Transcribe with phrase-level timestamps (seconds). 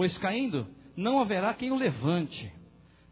[0.00, 2.50] pois caindo não haverá quem o levante.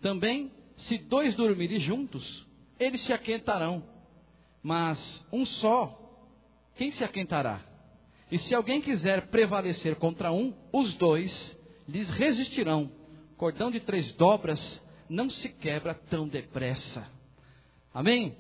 [0.00, 2.46] Também, se dois dormirem juntos,
[2.80, 3.84] eles se aquentarão.
[4.62, 6.00] Mas um só,
[6.76, 7.60] quem se aquentará?
[8.32, 12.90] E se alguém quiser prevalecer contra um, os dois lhes resistirão.
[13.36, 17.06] Cordão de três dobras não se quebra tão depressa.
[17.92, 18.34] Amém?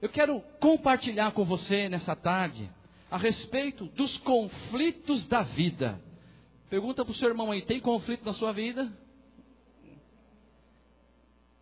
[0.00, 2.70] Eu quero compartilhar com você nessa tarde
[3.10, 6.00] a respeito dos conflitos da vida.
[6.72, 8.90] Pergunta para o seu irmão aí: tem conflito na sua vida?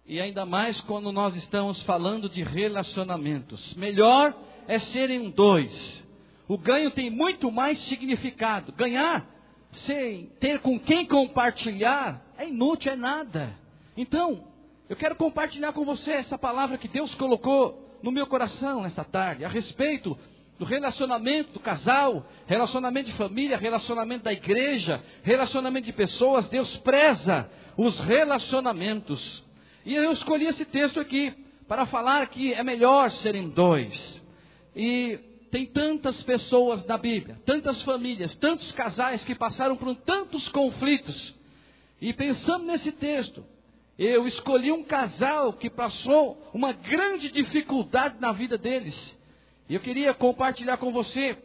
[0.07, 3.75] E ainda mais quando nós estamos falando de relacionamentos.
[3.75, 4.33] Melhor
[4.69, 6.07] é serem dois.
[6.47, 8.71] O ganho tem muito mais significado.
[8.71, 9.29] Ganhar
[9.73, 13.59] sem ter com quem compartilhar é inútil, é nada.
[13.97, 14.45] Então,
[14.89, 19.45] eu quero compartilhar com você essa palavra que Deus colocou no meu coração nessa tarde,
[19.45, 20.17] a respeito
[20.61, 26.49] do relacionamento do casal, relacionamento de família, relacionamento da igreja, relacionamento de pessoas.
[26.49, 29.43] Deus preza os relacionamentos.
[29.87, 31.33] E eu escolhi esse texto aqui
[31.67, 34.23] para falar que é melhor serem dois.
[34.77, 35.19] E
[35.51, 41.35] tem tantas pessoas na Bíblia, tantas famílias, tantos casais que passaram por tantos conflitos.
[42.03, 43.43] E pensando nesse texto,
[43.99, 49.19] eu escolhi um casal que passou uma grande dificuldade na vida deles.
[49.71, 51.39] E eu queria compartilhar com você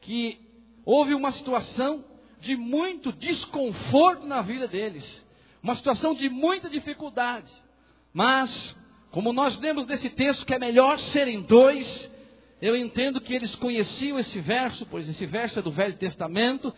[0.00, 0.40] que
[0.86, 2.02] houve uma situação
[2.40, 5.26] de muito desconforto na vida deles,
[5.62, 7.52] uma situação de muita dificuldade.
[8.10, 8.74] Mas,
[9.10, 12.10] como nós lemos nesse texto que é melhor serem dois,
[12.62, 16.74] eu entendo que eles conheciam esse verso, pois esse verso é do Velho Testamento,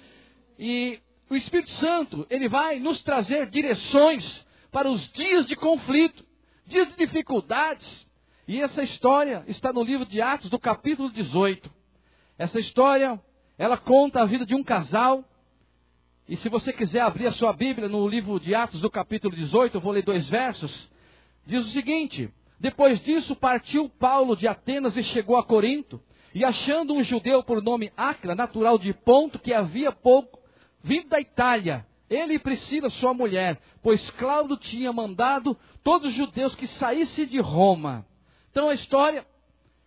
[0.59, 0.99] e
[1.31, 6.27] o Espírito Santo, ele vai nos trazer direções para os dias de conflito,
[6.67, 8.10] dias de dificuldades.
[8.51, 11.71] E essa história está no livro de Atos, do capítulo 18.
[12.37, 13.23] Essa história,
[13.57, 15.25] ela conta a vida de um casal.
[16.29, 19.77] E se você quiser abrir a sua Bíblia no livro de Atos, do capítulo 18,
[19.77, 20.91] eu vou ler dois versos.
[21.47, 22.29] Diz o seguinte:
[22.59, 26.03] Depois disso partiu Paulo de Atenas e chegou a Corinto.
[26.35, 30.41] E achando um judeu por nome Acra, natural de Ponto, que havia pouco
[30.83, 36.57] vindo da Itália, ele e Priscila, sua mulher, pois Cláudio tinha mandado todos os judeus
[36.57, 38.10] que saíssem de Roma.
[38.51, 39.27] Então a história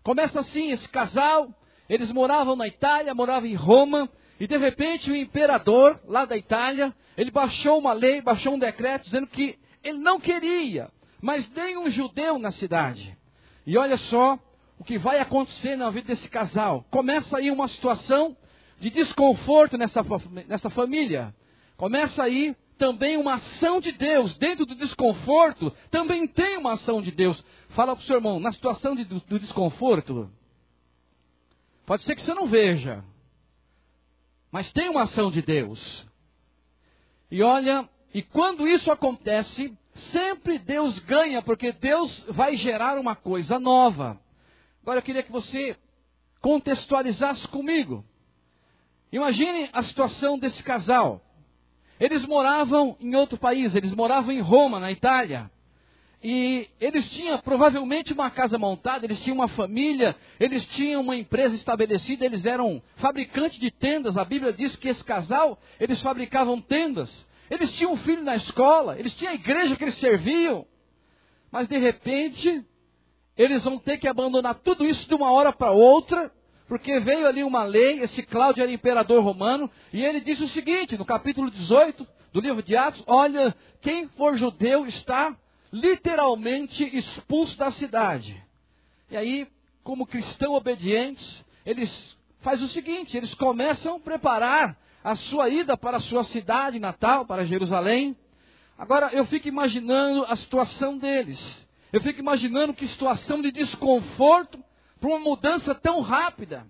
[0.04, 1.54] começa assim: esse casal,
[1.90, 4.10] eles moravam na Itália, moravam em Roma,
[4.40, 9.06] e de repente o imperador lá da Itália, ele baixou uma lei, baixou um decreto
[9.06, 10.90] dizendo que ele não queria
[11.24, 13.18] mas nem um judeu na cidade.
[13.66, 14.38] E olha só
[14.78, 16.86] o que vai acontecer na vida desse casal.
[16.92, 18.36] Começa aí uma situação
[18.78, 20.02] de desconforto nessa,
[20.46, 21.34] nessa família.
[21.78, 24.38] Começa aí também uma ação de Deus.
[24.38, 27.44] Dentro do desconforto, também tem uma ação de Deus.
[27.70, 30.30] Fala para o seu irmão, na situação de, do, do desconforto,
[31.86, 33.04] pode ser que você não veja,
[34.52, 36.06] mas tem uma ação de Deus.
[37.32, 39.74] E olha, e quando isso acontece,
[40.12, 44.20] Sempre Deus ganha, porque Deus vai gerar uma coisa nova.
[44.82, 45.78] Agora eu queria que você
[46.42, 48.04] contextualizasse comigo.
[49.12, 51.22] Imagine a situação desse casal.
[52.04, 55.50] Eles moravam em outro país, eles moravam em Roma, na Itália.
[56.22, 61.56] E eles tinham provavelmente uma casa montada, eles tinham uma família, eles tinham uma empresa
[61.56, 64.18] estabelecida, eles eram fabricantes de tendas.
[64.18, 67.26] A Bíblia diz que esse casal, eles fabricavam tendas.
[67.50, 70.68] Eles tinham um filho na escola, eles tinham a igreja que eles serviam.
[71.50, 72.66] Mas de repente,
[73.38, 76.30] eles vão ter que abandonar tudo isso de uma hora para outra,
[76.68, 80.98] porque veio ali uma lei, esse Cláudio era imperador romano, e ele disse o seguinte,
[80.98, 85.36] no capítulo 18 do livro de Atos: Olha, quem for judeu está
[85.72, 88.42] literalmente expulso da cidade.
[89.10, 89.48] E aí,
[89.84, 95.98] como cristãos obedientes, eles fazem o seguinte: eles começam a preparar a sua ida para
[95.98, 98.16] a sua cidade natal, para Jerusalém.
[98.78, 101.68] Agora eu fico imaginando a situação deles.
[101.92, 104.63] Eu fico imaginando que situação de desconforto
[105.04, 106.66] para uma mudança tão rápida.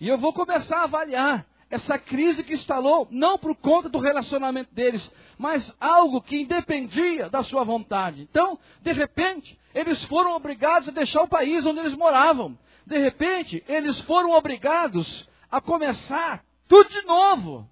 [0.00, 4.72] E eu vou começar a avaliar essa crise que instalou, não por conta do relacionamento
[4.72, 8.22] deles, mas algo que independia da sua vontade.
[8.22, 12.56] Então, de repente, eles foram obrigados a deixar o país onde eles moravam.
[12.86, 17.68] De repente, eles foram obrigados a começar tudo de novo.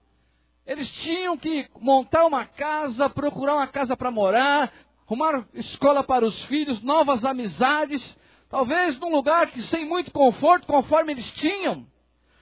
[0.66, 4.72] Eles tinham que montar uma casa, procurar uma casa para morar,
[5.06, 11.12] arrumar escola para os filhos, novas amizades, talvez num lugar que sem muito conforto, conforme
[11.12, 11.86] eles tinham.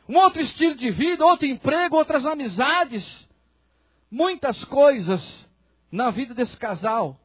[0.09, 3.29] Um outro estilo de vida, outro emprego, outras amizades.
[4.11, 5.49] Muitas coisas
[5.91, 7.19] na vida desse casal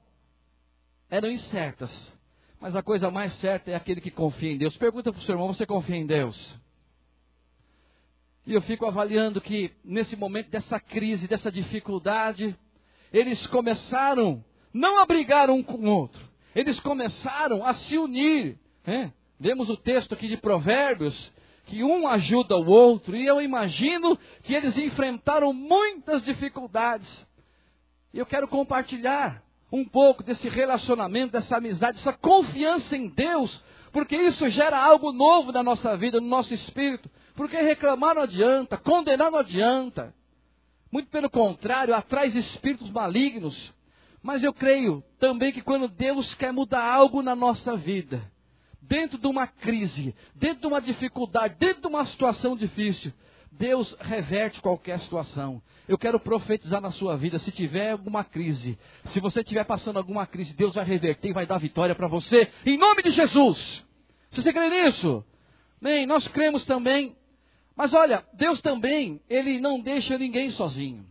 [1.09, 2.13] eram incertas.
[2.59, 4.75] Mas a coisa mais certa é aquele que confia em Deus.
[4.77, 6.57] Pergunta para o seu irmão: você confia em Deus?
[8.45, 12.57] E eu fico avaliando que nesse momento dessa crise, dessa dificuldade,
[13.13, 14.43] eles começaram
[14.73, 18.57] não a brigar um com o outro, eles começaram a se unir.
[18.85, 19.13] Né?
[19.39, 21.31] Vemos o texto aqui de Provérbios,
[21.65, 27.27] que um ajuda o outro, e eu imagino que eles enfrentaram muitas dificuldades.
[28.13, 34.15] E eu quero compartilhar um pouco desse relacionamento, dessa amizade, dessa confiança em Deus, porque
[34.15, 37.09] isso gera algo novo na nossa vida, no nosso espírito.
[37.35, 40.13] Porque reclamar não adianta, condenar não adianta.
[40.91, 43.73] Muito pelo contrário, atrai espíritos malignos.
[44.21, 48.21] Mas eu creio também que quando Deus quer mudar algo na nossa vida,
[48.81, 53.13] dentro de uma crise, dentro de uma dificuldade, dentro de uma situação difícil,
[53.51, 55.61] Deus reverte qualquer situação.
[55.87, 58.77] Eu quero profetizar na sua vida, se tiver alguma crise,
[59.11, 62.49] se você estiver passando alguma crise, Deus vai reverter e vai dar vitória para você,
[62.65, 63.85] em nome de Jesus.
[64.31, 65.25] Se você crê nisso?
[65.81, 67.15] Bem, nós cremos também.
[67.75, 71.05] Mas olha, Deus também, Ele não deixa ninguém sozinho.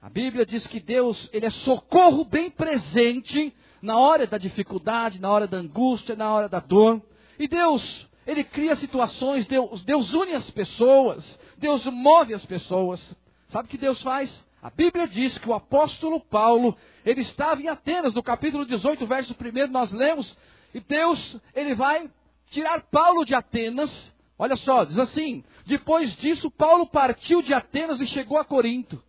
[0.00, 5.30] A Bíblia diz que Deus, Ele é socorro bem presente na hora da dificuldade, na
[5.30, 7.02] hora da angústia, na hora da dor.
[7.38, 13.16] E Deus, Ele cria situações, Deus, Deus une as pessoas, Deus move as pessoas.
[13.48, 14.44] Sabe o que Deus faz?
[14.62, 19.32] A Bíblia diz que o apóstolo Paulo, ele estava em Atenas, no capítulo 18, verso
[19.34, 20.36] 1, nós lemos,
[20.74, 22.10] e Deus, ele vai
[22.50, 24.12] tirar Paulo de Atenas.
[24.38, 29.02] Olha só, diz assim: depois disso, Paulo partiu de Atenas e chegou a Corinto.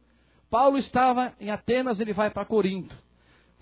[0.50, 2.96] Paulo estava em Atenas, ele vai para Corinto.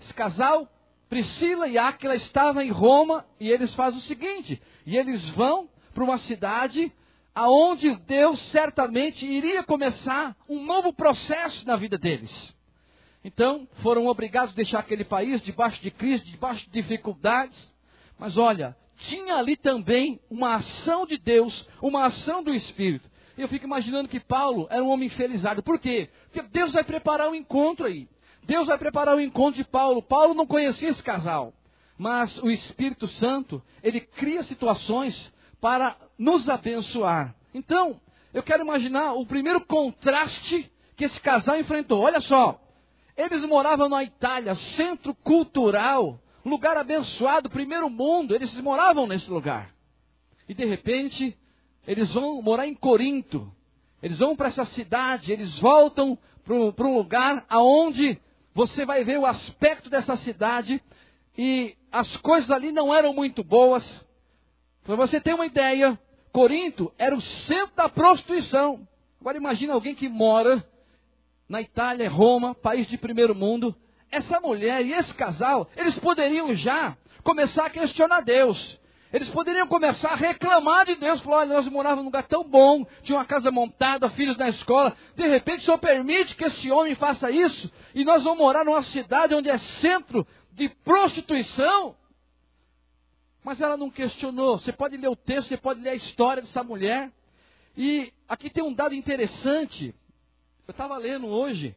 [0.00, 0.68] Esse casal,
[1.08, 6.04] Priscila e Áquila, estavam em Roma e eles fazem o seguinte: e eles vão para
[6.04, 6.92] uma cidade
[7.34, 12.56] aonde Deus certamente iria começar um novo processo na vida deles.
[13.22, 17.72] Então, foram obrigados a deixar aquele país debaixo de crise, debaixo de dificuldades.
[18.18, 23.10] Mas olha, tinha ali também uma ação de Deus, uma ação do Espírito.
[23.36, 25.62] Eu fico imaginando que Paulo era um homem felizado.
[25.62, 26.08] Por quê?
[26.32, 28.08] Porque Deus vai preparar um encontro aí.
[28.46, 30.00] Deus vai preparar o encontro de Paulo.
[30.00, 31.52] Paulo não conhecia esse casal.
[31.98, 37.34] Mas o Espírito Santo, ele cria situações para nos abençoar.
[37.52, 38.00] Então,
[38.32, 42.02] eu quero imaginar o primeiro contraste que esse casal enfrentou.
[42.02, 42.60] Olha só,
[43.16, 49.74] eles moravam na Itália, centro cultural, lugar abençoado, primeiro mundo, eles moravam nesse lugar.
[50.48, 51.36] E de repente,
[51.86, 53.50] eles vão morar em Corinto.
[54.02, 58.20] Eles vão para essa cidade, eles voltam para um lugar aonde
[58.56, 60.82] você vai ver o aspecto dessa cidade
[61.36, 63.84] e as coisas ali não eram muito boas.
[64.82, 66.00] Para você ter uma ideia,
[66.32, 68.88] Corinto era o centro da prostituição.
[69.20, 70.66] Agora imagine alguém que mora
[71.46, 73.76] na Itália, Roma, país de primeiro mundo.
[74.10, 78.80] Essa mulher e esse casal, eles poderiam já começar a questionar Deus.
[79.12, 81.20] Eles poderiam começar a reclamar de Deus.
[81.20, 84.96] Falar, olha, nós morávamos num lugar tão bom, tinha uma casa montada, filhos na escola.
[85.14, 87.70] De repente, o Senhor permite que esse homem faça isso.
[87.94, 91.96] E nós vamos morar numa cidade onde é centro de prostituição.
[93.44, 94.58] Mas ela não questionou.
[94.58, 97.12] Você pode ler o texto, você pode ler a história dessa mulher.
[97.76, 99.94] E aqui tem um dado interessante.
[100.66, 101.76] Eu estava lendo hoje.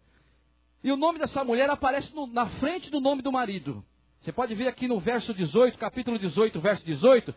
[0.84, 3.86] E o nome dessa mulher aparece no, na frente do nome do marido.
[4.20, 7.34] Você pode ver aqui no verso 18, capítulo 18, verso 18.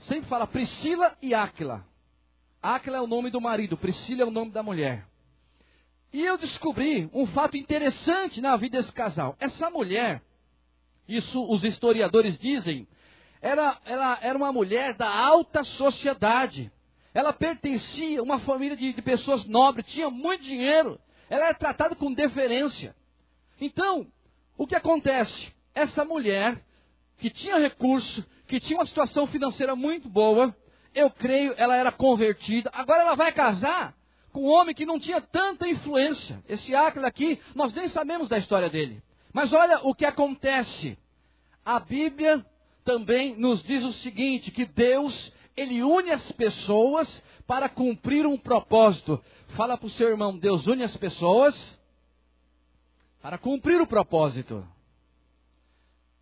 [0.00, 1.86] Sempre fala Priscila e Áquila.
[2.62, 5.06] Áquila é o nome do marido, Priscila é o nome da mulher.
[6.12, 9.34] E eu descobri um fato interessante na vida desse casal.
[9.40, 10.22] Essa mulher,
[11.08, 12.86] isso os historiadores dizem,
[13.40, 16.70] era, ela era uma mulher da alta sociedade.
[17.14, 21.00] Ela pertencia a uma família de, de pessoas nobres, tinha muito dinheiro.
[21.30, 22.94] Ela era tratada com deferência.
[23.58, 24.06] Então,
[24.58, 25.55] o que acontece?
[25.76, 26.58] Essa mulher,
[27.18, 30.56] que tinha recurso, que tinha uma situação financeira muito boa,
[30.94, 32.70] eu creio, ela era convertida.
[32.72, 33.94] Agora ela vai casar
[34.32, 36.42] com um homem que não tinha tanta influência.
[36.48, 39.02] Esse Áquila aqui, nós nem sabemos da história dele.
[39.34, 40.96] Mas olha o que acontece.
[41.62, 42.42] A Bíblia
[42.82, 49.22] também nos diz o seguinte: que Deus, Ele une as pessoas para cumprir um propósito.
[49.48, 51.78] Fala para o seu irmão: Deus une as pessoas
[53.20, 54.66] para cumprir o propósito.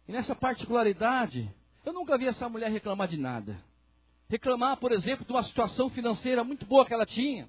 [0.07, 1.51] E nessa particularidade,
[1.85, 3.59] eu nunca vi essa mulher reclamar de nada.
[4.29, 7.49] Reclamar, por exemplo, de uma situação financeira muito boa que ela tinha.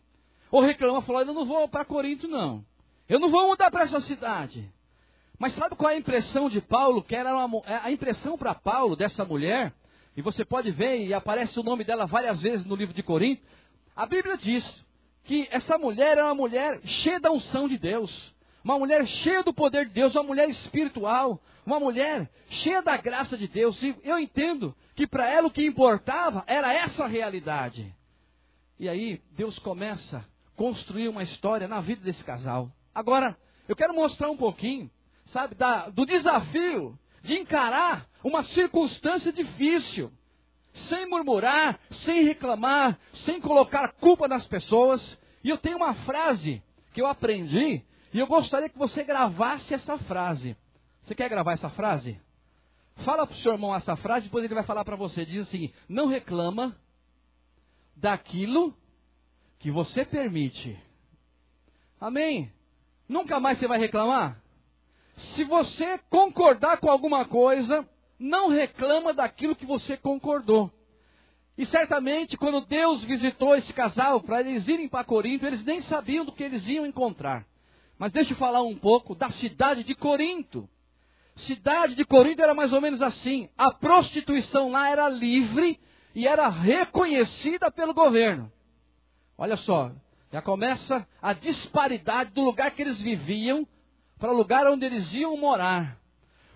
[0.52, 2.66] Ou reclamar, falar: Eu não vou para Corinto, não.
[3.08, 4.72] Eu não vou mudar para essa cidade.
[5.38, 7.04] Mas sabe qual é a impressão de Paulo?
[7.04, 9.74] Que era uma, é, a impressão para Paulo dessa mulher,
[10.16, 13.42] e você pode ver, e aparece o nome dela várias vezes no livro de Corinto.
[13.96, 14.86] A Bíblia diz
[15.24, 18.34] que essa mulher é uma mulher cheia da unção de Deus,
[18.66, 23.38] uma mulher cheia do poder de Deus, uma mulher espiritual, uma mulher cheia da graça
[23.38, 23.80] de Deus.
[23.84, 27.96] E eu entendo que para ela o que importava era essa realidade.
[28.80, 32.72] E aí Deus começa construir uma história na vida desse casal.
[32.94, 34.90] Agora, eu quero mostrar um pouquinho,
[35.28, 40.12] sabe, da, do desafio de encarar uma circunstância difícil,
[40.74, 45.20] sem murmurar, sem reclamar, sem colocar culpa nas pessoas.
[45.44, 47.84] E eu tenho uma frase que eu aprendi
[48.16, 50.56] e eu gostaria que você gravasse essa frase.
[51.02, 52.18] Você quer gravar essa frase?
[53.04, 55.26] Fala para o seu irmão essa frase, depois ele vai falar para você.
[55.26, 56.74] Diz assim: Não reclama
[57.94, 58.74] daquilo
[59.60, 60.82] que você permite.
[62.00, 62.54] Amém?
[63.06, 64.42] Nunca mais você vai reclamar?
[65.36, 67.86] Se você concordar com alguma coisa,
[68.18, 70.72] não reclama daquilo que você concordou.
[71.58, 76.24] E certamente, quando Deus visitou esse casal para eles irem para Corinto, eles nem sabiam
[76.24, 77.46] do que eles iam encontrar.
[77.98, 80.70] Mas deixa eu falar um pouco da cidade de Corinto.
[81.36, 85.80] Cidade de Corinto era mais ou menos assim: a prostituição lá era livre
[86.14, 88.52] e era reconhecida pelo governo.
[89.38, 89.92] Olha só,
[90.32, 93.68] já começa a disparidade do lugar que eles viviam
[94.18, 95.98] para o lugar onde eles iam morar.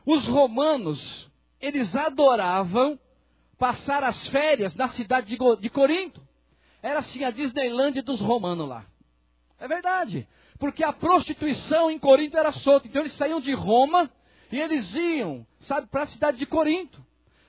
[0.06, 1.30] Os romanos,
[1.60, 2.98] eles adoravam
[3.58, 6.26] passar as férias na cidade de Corinto.
[6.82, 8.86] Era assim a Disneylandia dos romanos lá.
[9.60, 10.28] É verdade.
[10.60, 12.88] Porque a prostituição em Corinto era solta.
[12.88, 14.12] Então eles saíam de Roma
[14.52, 17.04] e eles iam, sabe, para a cidade de Corinto.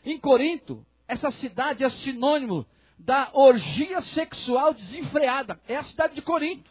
[0.04, 2.64] Em Corinto, essa cidade é sinônimo
[2.98, 5.60] da orgia sexual desenfreada.
[5.66, 6.70] É a cidade de Corinto.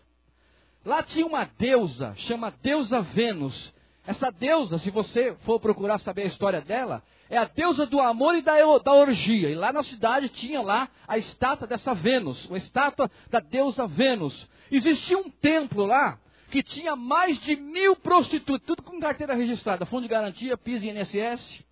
[0.85, 3.73] Lá tinha uma deusa, chama deusa Vênus.
[4.07, 8.33] Essa deusa, se você for procurar saber a história dela, é a deusa do amor
[8.35, 9.49] e da, da orgia.
[9.49, 14.49] E lá na cidade tinha lá a estátua dessa Vênus, a estátua da deusa Vênus.
[14.71, 16.17] Existia um templo lá
[16.49, 20.89] que tinha mais de mil prostitutas, tudo com carteira registrada, fundo de garantia, PIS e
[20.89, 21.65] INSS.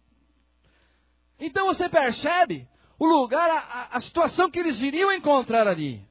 [1.40, 2.68] Então você percebe
[2.98, 6.02] o lugar, a, a situação que eles iriam encontrar ali.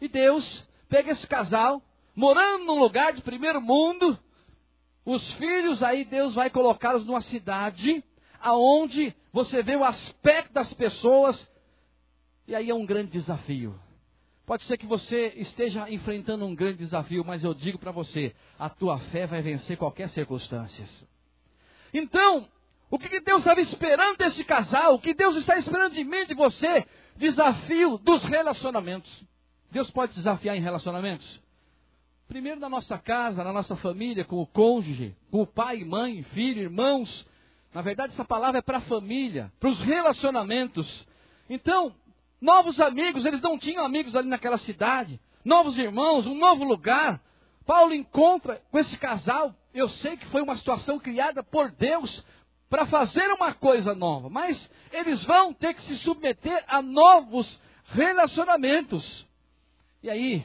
[0.00, 1.82] E Deus pega esse casal,
[2.14, 4.18] morando num lugar de primeiro mundo,
[5.04, 8.04] os filhos aí Deus vai colocá-los numa cidade
[8.40, 11.48] aonde você vê o aspecto das pessoas
[12.46, 13.78] e aí é um grande desafio.
[14.46, 18.70] Pode ser que você esteja enfrentando um grande desafio, mas eu digo para você, a
[18.70, 20.86] tua fé vai vencer qualquer circunstância.
[21.92, 22.48] Então,
[22.88, 24.94] o que Deus estava esperando desse casal?
[24.94, 26.86] O que Deus está esperando de mim, de você?
[27.16, 29.24] Desafio dos relacionamentos.
[29.72, 31.42] Deus pode desafiar em relacionamentos?
[32.28, 36.62] Primeiro na nossa casa, na nossa família, com o cônjuge, com o pai, mãe, filho,
[36.62, 37.26] irmãos.
[37.74, 41.04] Na verdade, essa palavra é para a família, para os relacionamentos.
[41.50, 41.92] Então,
[42.40, 47.20] novos amigos, eles não tinham amigos ali naquela cidade, novos irmãos, um novo lugar.
[47.64, 52.24] Paulo encontra com esse casal, eu sei que foi uma situação criada por Deus
[52.68, 59.26] para fazer uma coisa nova, mas eles vão ter que se submeter a novos relacionamentos.
[60.02, 60.44] E aí,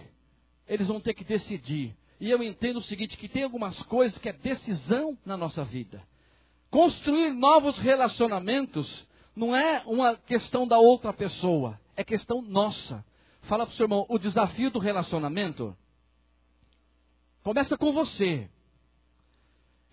[0.67, 1.95] eles vão ter que decidir.
[2.19, 6.01] E eu entendo o seguinte: que tem algumas coisas que é decisão na nossa vida.
[6.69, 13.03] Construir novos relacionamentos não é uma questão da outra pessoa, é questão nossa.
[13.43, 15.75] Fala para o seu irmão, o desafio do relacionamento
[17.43, 18.49] começa com você.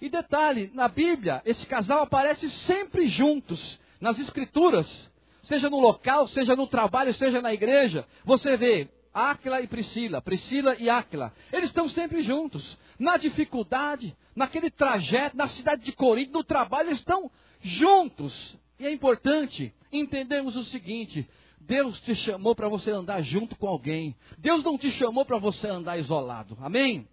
[0.01, 5.11] E detalhe, na Bíblia, esse casal aparece sempre juntos, nas Escrituras,
[5.43, 8.07] seja no local, seja no trabalho, seja na igreja.
[8.25, 12.79] Você vê Áquila e Priscila, Priscila e Áquila, eles estão sempre juntos.
[12.99, 17.31] Na dificuldade, naquele trajeto, na cidade de Corinto, no trabalho, eles estão
[17.61, 18.57] juntos.
[18.79, 21.29] E é importante entendermos o seguinte:
[21.61, 24.17] Deus te chamou para você andar junto com alguém.
[24.39, 26.57] Deus não te chamou para você andar isolado.
[26.61, 27.09] Amém?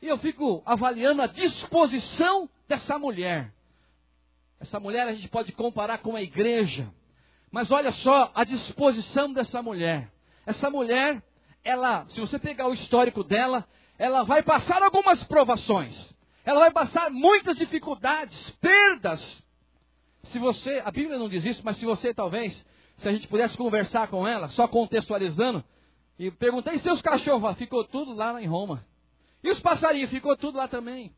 [0.00, 3.52] E eu fico avaliando a disposição dessa mulher.
[4.60, 6.90] Essa mulher a gente pode comparar com a igreja.
[7.50, 10.10] Mas olha só a disposição dessa mulher.
[10.46, 11.22] Essa mulher,
[11.62, 13.66] ela, se você pegar o histórico dela,
[13.98, 16.14] ela vai passar algumas provações.
[16.44, 19.43] Ela vai passar muitas dificuldades, perdas,
[20.26, 22.64] se você, a Bíblia não diz isso, mas se você talvez,
[22.98, 25.64] se a gente pudesse conversar com ela, só contextualizando,
[26.18, 28.84] e perguntei seus cachorros, ficou tudo lá em Roma.
[29.42, 31.12] E os passarinhos, ficou tudo lá também.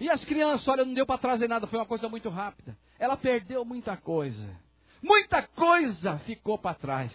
[0.00, 2.76] E as crianças, olha, não deu para trazer nada, foi uma coisa muito rápida.
[2.98, 4.44] Ela perdeu muita coisa.
[5.02, 7.12] Muita coisa ficou para trás.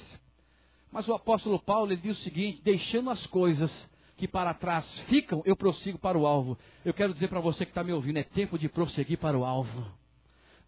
[0.92, 3.72] Mas o apóstolo Paulo ele diz o seguinte: deixando as coisas
[4.16, 6.58] que para trás ficam, eu prossigo para o alvo.
[6.86, 9.44] Eu quero dizer para você que está me ouvindo: é tempo de prosseguir para o
[9.44, 9.86] alvo.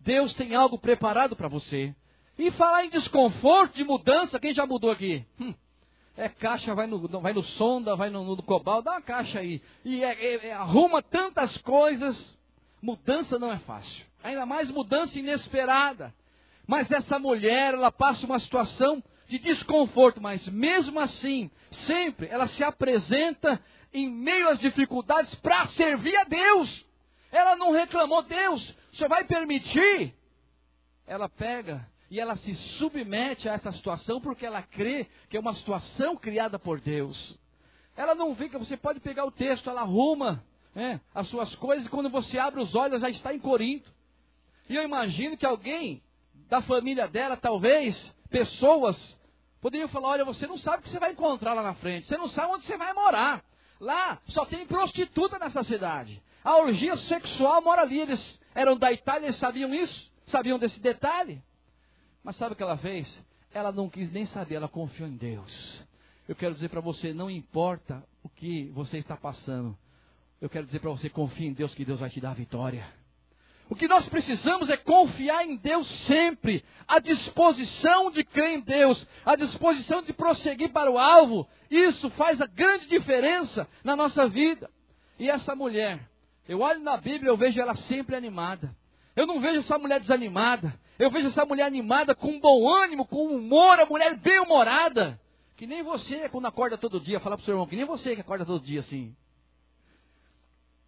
[0.06, 1.94] Deus tem algo preparado para você.
[2.38, 5.26] E falar em desconforto, de mudança, quem já mudou aqui?
[5.40, 5.54] Hum,
[6.16, 9.62] é caixa, vai no, vai no sonda, vai no, no cobal, dá uma caixa aí.
[9.84, 12.38] E é, é, é, arruma tantas coisas.
[12.82, 14.06] Mudança não é fácil.
[14.24, 16.14] Ainda mais mudança inesperada.
[16.68, 21.50] Mas essa mulher, ela passa uma situação de desconforto, mas mesmo assim,
[21.88, 23.60] sempre ela se apresenta
[23.92, 26.86] em meio às dificuldades para servir a Deus.
[27.32, 30.16] Ela não reclamou, Deus, você vai permitir?
[31.06, 35.54] Ela pega e ela se submete a essa situação porque ela crê que é uma
[35.54, 37.38] situação criada por Deus.
[37.96, 41.90] Ela não fica, você pode pegar o texto, ela arruma né, as suas coisas e
[41.90, 43.94] quando você abre os olhos já está em Corinto.
[44.70, 46.02] E eu imagino que alguém
[46.50, 49.18] da família dela, talvez, pessoas,
[49.62, 52.18] poderiam falar: olha, você não sabe o que você vai encontrar lá na frente, você
[52.18, 53.44] não sabe onde você vai morar.
[53.80, 56.22] Lá só tem prostituta nessa cidade.
[56.44, 58.00] A orgia sexual mora ali.
[58.00, 60.12] Eles eram da Itália, eles sabiam isso?
[60.28, 61.44] Sabiam desse detalhe?
[62.24, 63.24] Mas sabe o que ela fez?
[63.54, 65.86] Ela não quis nem saber, ela confiou em Deus.
[66.28, 69.78] Eu quero dizer para você, não importa o que você está passando.
[70.42, 72.86] Eu quero dizer para você, confie em Deus que Deus vai te dar a vitória.
[73.70, 79.08] O que nós precisamos é confiar em Deus sempre, a disposição de crer em Deus,
[79.26, 81.48] a disposição de prosseguir para o alvo.
[81.70, 84.70] Isso faz a grande diferença na nossa vida.
[85.18, 86.00] E essa mulher,
[86.48, 88.76] eu olho na Bíblia, eu vejo ela sempre animada.
[89.16, 90.78] Eu não vejo essa mulher desanimada.
[91.00, 95.20] Eu vejo essa mulher animada, com bom ânimo, com humor, a mulher bem humorada.
[95.56, 98.16] Que nem você quando acorda todo dia, fala para o seu irmão, que nem você
[98.16, 99.16] que acorda todo dia assim.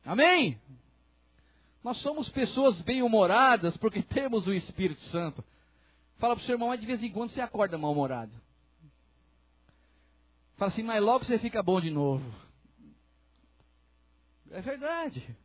[0.05, 0.59] Amém?
[1.83, 5.43] Nós somos pessoas bem-humoradas porque temos o Espírito Santo.
[6.17, 8.31] Fala para o seu irmão, mas de vez em quando você acorda mal-humorado.
[10.57, 12.25] Fala assim, mas logo você fica bom de novo.
[14.51, 15.37] É verdade.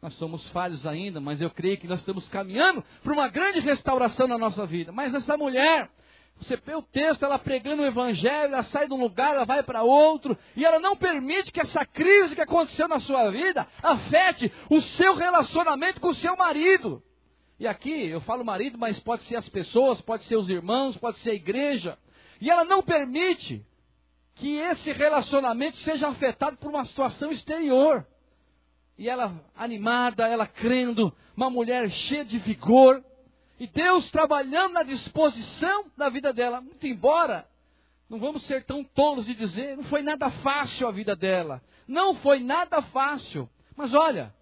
[0.00, 4.28] Nós somos falhos ainda, mas eu creio que nós estamos caminhando para uma grande restauração
[4.28, 4.92] na nossa vida.
[4.92, 5.90] Mas essa mulher,
[6.38, 9.62] você vê o texto, ela pregando o evangelho, ela sai de um lugar, ela vai
[9.62, 14.52] para outro, e ela não permite que essa crise que aconteceu na sua vida afete
[14.70, 17.02] o seu relacionamento com o seu marido.
[17.58, 21.18] E aqui eu falo marido, mas pode ser as pessoas, pode ser os irmãos, pode
[21.20, 21.98] ser a igreja.
[22.38, 23.64] E ela não permite
[24.34, 28.06] que esse relacionamento seja afetado por uma situação exterior.
[28.98, 33.04] E ela animada, ela crendo, uma mulher cheia de vigor,
[33.58, 36.60] e Deus trabalhando na disposição da vida dela.
[36.60, 37.48] Muito embora,
[38.08, 41.62] não vamos ser tão tolos de dizer, não foi nada fácil a vida dela.
[41.88, 43.48] Não foi nada fácil.
[43.76, 44.34] Mas olha,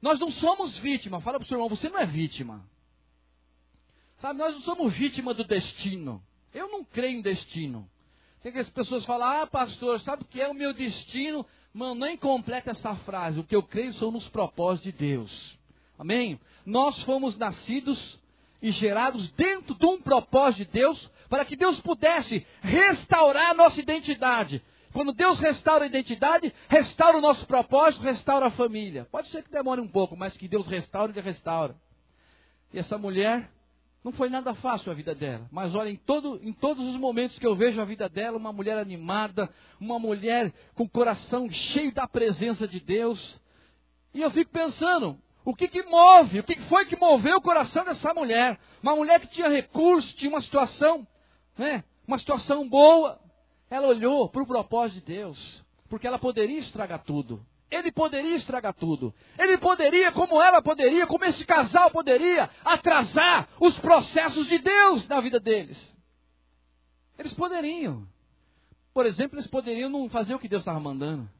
[0.00, 1.20] nós não somos vítima.
[1.20, 2.64] Fala para o seu irmão, você não é vítima.
[4.20, 6.22] Sabe, nós não somos vítima do destino.
[6.52, 7.88] Eu não creio em destino.
[8.42, 11.44] Tem que as pessoas falam, ah, pastor, sabe o que é o meu destino?
[11.72, 13.40] Mano, nem completa essa frase.
[13.40, 15.58] O que eu creio são nos propósitos de Deus.
[15.98, 16.40] Amém?
[16.66, 18.18] Nós fomos nascidos
[18.60, 23.80] e gerados dentro de um propósito de Deus, para que Deus pudesse restaurar a nossa
[23.80, 24.62] identidade.
[24.92, 29.06] Quando Deus restaura a identidade, restaura o nosso propósito, restaura a família.
[29.10, 31.76] Pode ser que demore um pouco, mas que Deus restaure, Ele restaura.
[32.72, 33.48] E essa mulher,
[34.02, 35.46] não foi nada fácil a vida dela.
[35.52, 38.52] Mas olha, em, todo, em todos os momentos que eu vejo a vida dela, uma
[38.52, 43.40] mulher animada, uma mulher com o coração cheio da presença de Deus.
[44.14, 46.40] E eu fico pensando, o que, que move?
[46.40, 48.58] O que, foi que moveu o coração dessa mulher?
[48.82, 51.06] Uma mulher que tinha recursos, tinha uma situação,
[51.58, 51.84] né?
[52.06, 53.20] Uma situação boa.
[53.68, 57.44] Ela olhou para o propósito de Deus, porque ela poderia estragar tudo.
[57.70, 59.14] Ele poderia estragar tudo.
[59.38, 65.20] Ele poderia, como ela poderia, como esse casal poderia, atrasar os processos de Deus na
[65.20, 65.78] vida deles.
[67.16, 68.08] Eles poderiam.
[68.92, 71.30] Por exemplo, eles poderiam não fazer o que Deus estava mandando.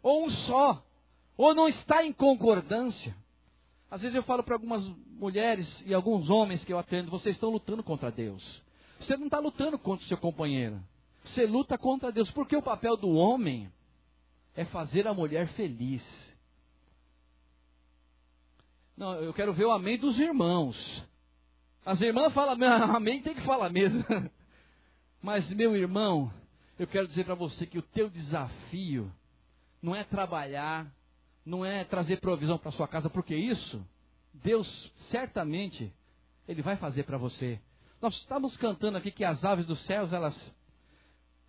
[0.00, 0.84] Ou um só.
[1.36, 3.16] Ou não estar em concordância.
[3.90, 7.50] Às vezes eu falo para algumas mulheres e alguns homens que eu atendo, vocês estão
[7.50, 8.62] lutando contra Deus.
[9.00, 10.80] Você não está lutando contra o seu companheiro.
[11.24, 12.30] Você luta contra Deus.
[12.30, 13.72] Porque o papel do homem
[14.54, 16.02] é fazer a mulher feliz.
[18.96, 20.76] Não, eu quero ver o amém dos irmãos.
[21.84, 22.56] As irmãs falam
[22.94, 24.04] amém, tem que falar mesmo.
[25.20, 26.32] Mas, meu irmão,
[26.78, 29.10] eu quero dizer para você que o teu desafio
[29.82, 30.86] não é trabalhar
[31.44, 33.84] não é trazer provisão para sua casa, porque isso,
[34.32, 34.66] Deus
[35.10, 35.92] certamente,
[36.48, 37.60] Ele vai fazer para você.
[38.00, 40.34] Nós estamos cantando aqui que as aves dos céus, elas.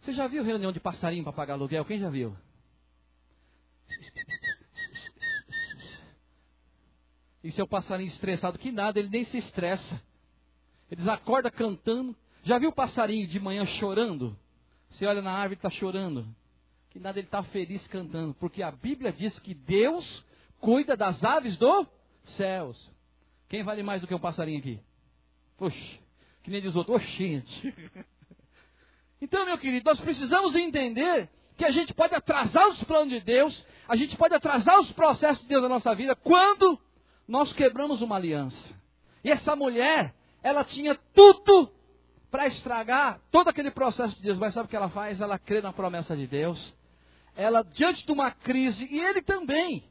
[0.02, 1.86] Você já viu reunião de passarinho para pagar aluguel?
[1.86, 2.36] Quem já viu?
[7.43, 10.02] E seu passarinho estressado, que nada, ele nem se estressa.
[10.89, 12.15] Eles acordam cantando.
[12.43, 14.38] Já viu o passarinho de manhã chorando?
[14.89, 16.28] Você olha na árvore e está chorando
[16.95, 20.26] que nada ele está feliz cantando, porque a Bíblia diz que Deus
[20.62, 21.86] cuida das aves dos
[22.38, 22.89] céus.
[23.50, 24.80] Quem vale mais do que um passarinho aqui?
[25.60, 26.00] Oxe,
[26.41, 27.74] que nem diz outro, oxente.
[29.21, 33.65] Então, meu querido, nós precisamos entender que a gente pode atrasar os planos de Deus,
[33.88, 36.80] a gente pode atrasar os processos de Deus na nossa vida quando
[37.28, 38.74] nós quebramos uma aliança.
[39.24, 40.13] E essa mulher,
[40.44, 41.72] ela tinha tudo
[42.30, 44.38] para estragar todo aquele processo de Deus.
[44.38, 45.20] Mas sabe o que ela faz?
[45.22, 46.76] Ela crê na promessa de Deus.
[47.36, 49.84] Ela, diante de uma crise, e ele também,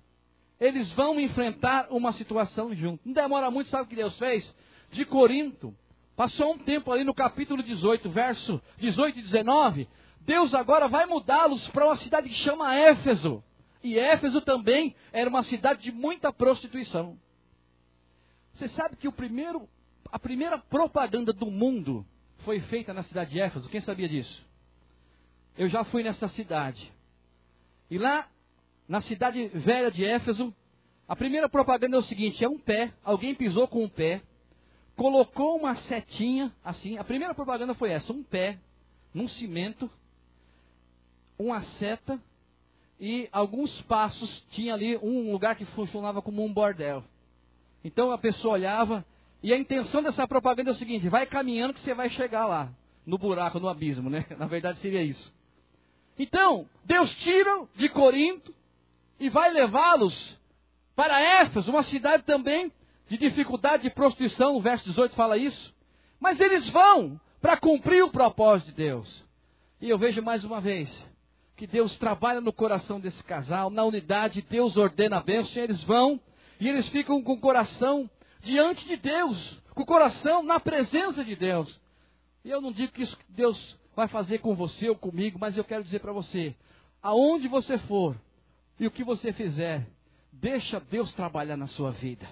[0.61, 3.00] eles vão enfrentar uma situação junto.
[3.05, 4.55] Não demora muito, sabe o que Deus fez?
[4.90, 5.74] De Corinto,
[6.14, 9.88] passou um tempo ali no capítulo 18, verso 18 e 19.
[10.24, 13.44] Deus agora vai mudá-los para uma cidade que chama Éfeso.
[13.82, 17.18] E Éfeso também era uma cidade de muita prostituição.
[18.54, 19.68] Você sabe que primeiro,
[20.10, 22.06] a primeira propaganda do mundo
[22.38, 23.68] foi feita na cidade de Éfeso?
[23.68, 24.44] Quem sabia disso?
[25.58, 26.90] Eu já fui nessa cidade.
[27.90, 28.26] E lá,
[28.88, 30.54] na cidade velha de Éfeso,
[31.06, 34.22] a primeira propaganda é o seguinte: é um pé, alguém pisou com um pé,
[34.96, 36.96] colocou uma setinha, assim.
[36.96, 38.58] A primeira propaganda foi essa: um pé,
[39.12, 39.90] num cimento,
[41.38, 42.20] uma seta
[42.99, 44.44] e alguns passos.
[44.51, 47.05] Tinha ali um lugar que funcionava como um bordel.
[47.85, 49.05] Então a pessoa olhava,
[49.42, 52.70] e a intenção dessa propaganda é o seguinte: vai caminhando que você vai chegar lá,
[53.05, 54.25] no buraco, no abismo, né?
[54.38, 55.35] Na verdade seria isso.
[56.18, 58.55] Então, Deus tira de Corinto
[59.18, 60.38] e vai levá-los
[60.94, 62.73] para Éfeso, uma cidade também
[63.09, 65.75] de dificuldade de prostituição, o verso 18 fala isso.
[66.18, 69.25] Mas eles vão para cumprir o propósito de Deus.
[69.81, 71.07] E eu vejo mais uma vez
[71.57, 75.83] que Deus trabalha no coração desse casal, na unidade, Deus ordena a bênção, e eles
[75.85, 76.21] vão
[76.61, 78.09] e eles ficam com o coração
[78.40, 81.81] diante de Deus, com o coração na presença de Deus.
[82.45, 85.64] E eu não digo que isso Deus vai fazer com você ou comigo, mas eu
[85.64, 86.55] quero dizer para você:
[87.03, 88.17] aonde você for
[88.79, 89.87] e o que você fizer,
[90.33, 92.27] deixa Deus trabalhar na sua vida,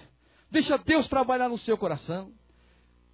[0.51, 2.31] deixa Deus trabalhar no seu coração.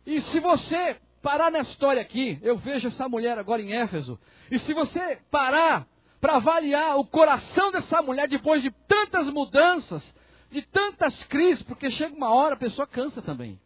[0.06, 4.20] E se você parar na história aqui, eu vejo essa mulher agora em Éfeso,
[4.50, 5.88] e se você parar
[6.20, 10.04] para avaliar o coração dessa mulher depois de tantas mudanças,
[10.52, 13.60] de tantas crises, porque chega uma hora a pessoa cansa também.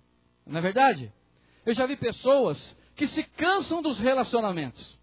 [0.45, 1.11] Não é verdade?
[1.65, 4.99] Eu já vi pessoas que se cansam dos relacionamentos.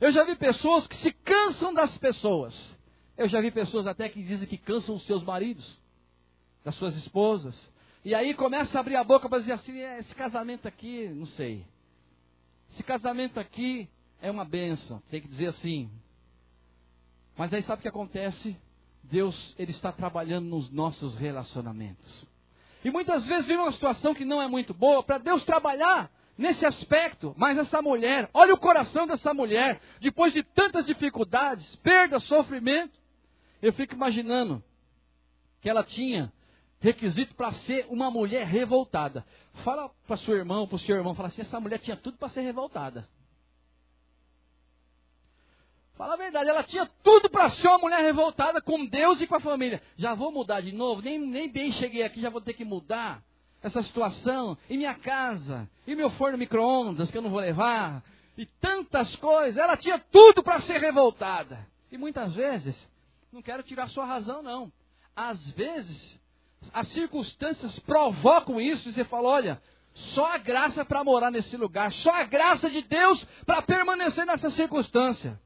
[0.00, 2.76] Eu já vi pessoas que se cansam das pessoas.
[3.16, 5.78] Eu já vi pessoas até que dizem que cansam os seus maridos,
[6.64, 7.70] das suas esposas.
[8.04, 11.26] E aí começa a abrir a boca para dizer assim: é, esse casamento aqui, não
[11.26, 11.64] sei.
[12.70, 13.88] Esse casamento aqui
[14.20, 15.02] é uma benção.
[15.10, 15.90] Tem que dizer assim.
[17.38, 18.56] Mas aí sabe o que acontece?
[19.04, 22.26] Deus ele está trabalhando nos nossos relacionamentos.
[22.84, 26.66] E muitas vezes vem uma situação que não é muito boa para Deus trabalhar nesse
[26.66, 27.32] aspecto.
[27.38, 32.98] Mas essa mulher, olha o coração dessa mulher, depois de tantas dificuldades, perda, sofrimento,
[33.62, 34.62] eu fico imaginando
[35.60, 36.32] que ela tinha
[36.80, 39.24] requisito para ser uma mulher revoltada.
[39.64, 42.30] Fala para sua irmã, para o seu irmão, fala assim: essa mulher tinha tudo para
[42.30, 43.08] ser revoltada.
[45.98, 49.34] Fala a verdade, ela tinha tudo para ser uma mulher revoltada com Deus e com
[49.34, 49.82] a família.
[49.96, 53.20] Já vou mudar de novo, nem, nem bem cheguei aqui, já vou ter que mudar
[53.60, 54.56] essa situação.
[54.70, 58.00] E minha casa, e meu forno micro-ondas que eu não vou levar,
[58.36, 59.56] e tantas coisas.
[59.56, 61.66] Ela tinha tudo para ser revoltada.
[61.90, 62.76] E muitas vezes,
[63.32, 64.72] não quero tirar sua razão, não.
[65.16, 66.16] Às vezes,
[66.72, 69.62] as circunstâncias provocam isso e você fala: olha,
[69.94, 74.48] só a graça para morar nesse lugar, só a graça de Deus para permanecer nessa
[74.50, 75.36] circunstância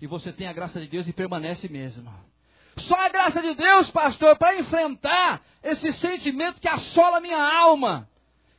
[0.00, 2.10] e você tem a graça de Deus e permanece mesmo.
[2.78, 8.08] Só a graça de Deus, pastor, para enfrentar esse sentimento que assola a minha alma.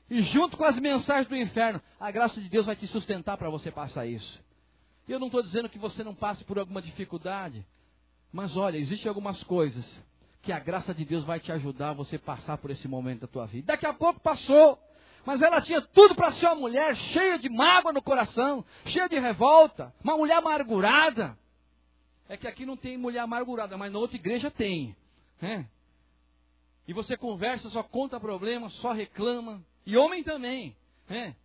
[0.09, 3.49] E junto com as mensagens do inferno, a graça de Deus vai te sustentar para
[3.49, 4.43] você passar isso.
[5.07, 7.65] Eu não estou dizendo que você não passe por alguma dificuldade.
[8.31, 9.85] Mas olha, existem algumas coisas
[10.41, 13.27] que a graça de Deus vai te ajudar a você passar por esse momento da
[13.27, 13.67] tua vida.
[13.67, 14.79] Daqui a pouco passou.
[15.25, 19.19] Mas ela tinha tudo para ser uma mulher cheia de mágoa no coração, cheia de
[19.19, 21.37] revolta, uma mulher amargurada.
[22.27, 24.95] É que aqui não tem mulher amargurada, mas na outra igreja tem.
[25.39, 25.67] Né?
[26.87, 29.63] E você conversa, só conta problema, só reclama.
[29.85, 30.75] E homem também.
[31.07, 31.35] Né?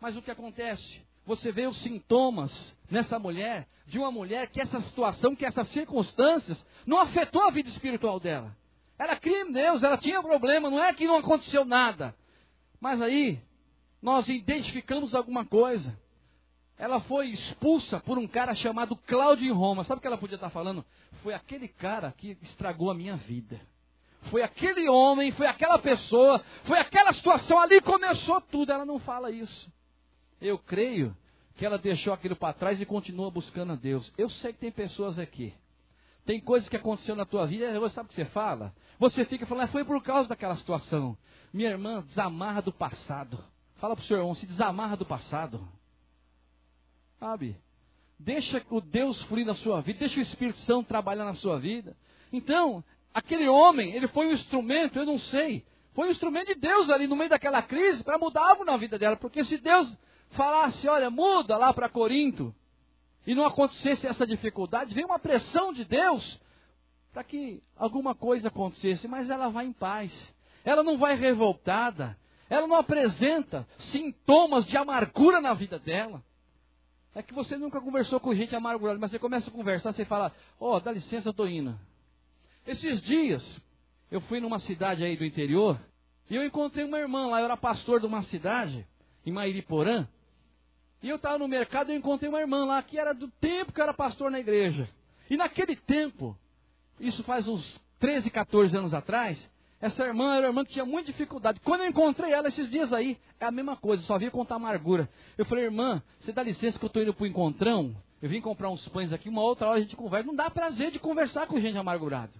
[0.00, 1.02] Mas o que acontece?
[1.26, 6.64] Você vê os sintomas nessa mulher, de uma mulher que essa situação, que essas circunstâncias,
[6.86, 8.54] não afetou a vida espiritual dela.
[8.98, 12.14] Ela cria em Deus, ela tinha problema, não é que não aconteceu nada.
[12.84, 13.40] Mas aí,
[14.02, 15.98] nós identificamos alguma coisa.
[16.76, 19.84] Ela foi expulsa por um cara chamado Cláudio em Roma.
[19.84, 20.84] Sabe o que ela podia estar falando?
[21.22, 23.58] Foi aquele cara que estragou a minha vida.
[24.24, 28.70] Foi aquele homem, foi aquela pessoa, foi aquela situação, ali começou tudo.
[28.70, 29.72] Ela não fala isso.
[30.38, 31.16] Eu creio
[31.56, 34.12] que ela deixou aquilo para trás e continua buscando a Deus.
[34.18, 35.54] Eu sei que tem pessoas aqui.
[36.24, 38.74] Tem coisas que aconteceu na tua vida, você sabe o que você fala?
[38.98, 41.16] Você fica falando, ah, foi por causa daquela situação.
[41.52, 43.38] Minha irmã, desamarra do passado.
[43.76, 45.68] Fala para o seu irmão, se desamarra do passado.
[47.20, 47.56] Sabe?
[48.18, 51.96] Deixa o Deus fluir na sua vida, deixa o Espírito Santo trabalhar na sua vida.
[52.32, 52.82] Então,
[53.12, 57.06] aquele homem, ele foi um instrumento, eu não sei, foi um instrumento de Deus ali
[57.06, 59.16] no meio daquela crise para mudar algo na vida dela.
[59.16, 59.94] Porque se Deus
[60.30, 62.54] falasse, olha, muda lá para Corinto,
[63.26, 66.40] e não acontecesse essa dificuldade, vem uma pressão de Deus
[67.12, 70.34] para que alguma coisa acontecesse, mas ela vai em paz.
[70.64, 72.18] Ela não vai revoltada,
[72.50, 76.22] ela não apresenta sintomas de amargura na vida dela.
[77.14, 80.32] É que você nunca conversou com gente amargurada, mas você começa a conversar, você fala,
[80.58, 81.78] ó, oh, dá licença, eu estou indo.
[82.66, 83.60] Esses dias,
[84.10, 85.78] eu fui numa cidade aí do interior,
[86.28, 88.84] e eu encontrei uma irmã lá, eu era pastor de uma cidade,
[89.24, 90.08] em Mairiporã,
[91.04, 93.78] e eu estava no mercado e encontrei uma irmã lá, que era do tempo que
[93.78, 94.88] eu era pastor na igreja.
[95.28, 96.34] E naquele tempo,
[96.98, 99.38] isso faz uns 13, 14 anos atrás,
[99.82, 101.60] essa irmã era uma irmã que tinha muita dificuldade.
[101.60, 105.06] Quando eu encontrei ela esses dias aí, é a mesma coisa, só via contar amargura.
[105.36, 107.94] Eu falei, irmã, você dá licença que eu estou indo para o encontrão?
[108.22, 110.26] Eu vim comprar uns pães aqui, uma outra hora a gente conversa.
[110.26, 112.32] Não dá prazer de conversar com gente amargurada.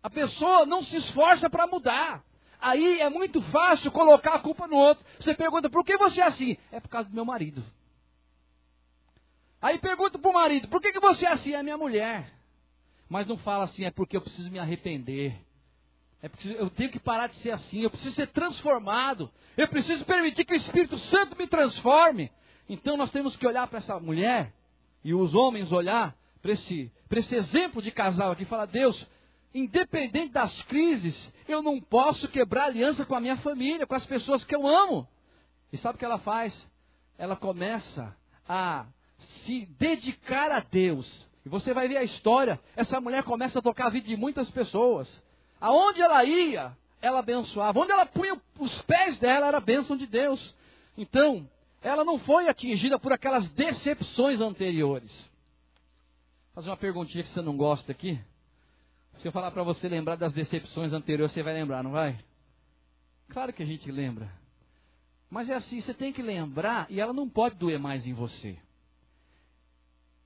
[0.00, 2.22] A pessoa não se esforça para mudar.
[2.66, 5.04] Aí é muito fácil colocar a culpa no outro.
[5.20, 6.56] Você pergunta, por que você é assim?
[6.72, 7.62] É por causa do meu marido.
[9.62, 11.54] Aí pergunta para o marido, por que, que você é assim?
[11.54, 12.28] É minha mulher.
[13.08, 15.40] Mas não fala assim, é porque eu preciso me arrepender.
[16.20, 19.30] É porque eu tenho que parar de ser assim, eu preciso ser transformado.
[19.56, 22.32] Eu preciso permitir que o Espírito Santo me transforme.
[22.68, 24.52] Então nós temos que olhar para essa mulher
[25.04, 29.08] e os homens olhar para esse, esse exemplo de casal aqui e falar: Deus,
[29.56, 34.44] independente das crises, eu não posso quebrar aliança com a minha família, com as pessoas
[34.44, 35.08] que eu amo.
[35.72, 36.68] E sabe o que ela faz?
[37.16, 38.14] Ela começa
[38.46, 38.86] a
[39.44, 41.26] se dedicar a Deus.
[41.44, 42.60] E você vai ver a história.
[42.76, 45.22] Essa mulher começa a tocar a vida de muitas pessoas.
[45.58, 47.80] Aonde ela ia, ela abençoava.
[47.80, 50.54] Onde ela punha os pés dela, era a bênção de Deus.
[50.98, 51.48] Então,
[51.82, 55.10] ela não foi atingida por aquelas decepções anteriores.
[56.54, 58.20] Vou fazer uma perguntinha que você não gosta aqui.
[59.16, 62.18] Se eu falar para você lembrar das decepções anteriores, você vai lembrar, não vai?
[63.28, 64.30] Claro que a gente lembra.
[65.30, 68.58] Mas é assim, você tem que lembrar e ela não pode doer mais em você.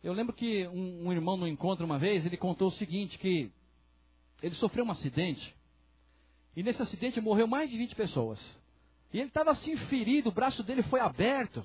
[0.03, 3.50] Eu lembro que um, um irmão no encontro uma vez, ele contou o seguinte, que
[4.42, 5.55] ele sofreu um acidente.
[6.57, 8.61] E nesse acidente morreu mais de 20 pessoas.
[9.12, 11.64] E ele estava assim ferido, o braço dele foi aberto.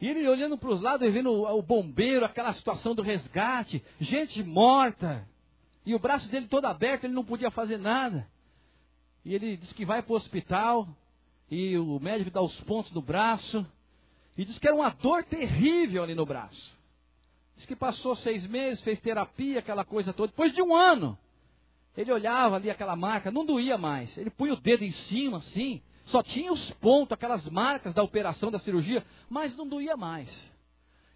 [0.00, 3.82] E ele olhando para os lados e vendo o, o bombeiro, aquela situação do resgate,
[4.00, 5.26] gente morta.
[5.86, 8.28] E o braço dele todo aberto, ele não podia fazer nada.
[9.24, 10.88] E ele disse que vai para o hospital.
[11.48, 13.64] E o médico dá os pontos no braço.
[14.36, 16.76] E diz que era uma dor terrível ali no braço.
[17.56, 20.28] Diz que passou seis meses, fez terapia, aquela coisa toda.
[20.28, 21.16] Depois de um ano,
[21.96, 24.14] ele olhava ali aquela marca, não doía mais.
[24.18, 28.50] Ele punha o dedo em cima, assim, só tinha os pontos, aquelas marcas da operação,
[28.50, 30.28] da cirurgia, mas não doía mais.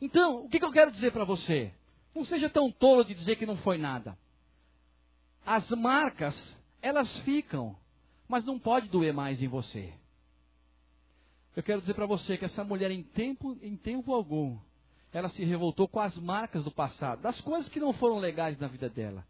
[0.00, 1.72] Então, o que, que eu quero dizer para você?
[2.14, 4.16] Não seja tão tolo de dizer que não foi nada.
[5.52, 7.76] As marcas, elas ficam,
[8.28, 9.92] mas não pode doer mais em você.
[11.56, 14.56] Eu quero dizer para você que essa mulher, em tempo, em tempo algum,
[15.12, 18.68] ela se revoltou com as marcas do passado, das coisas que não foram legais na
[18.68, 19.26] vida dela.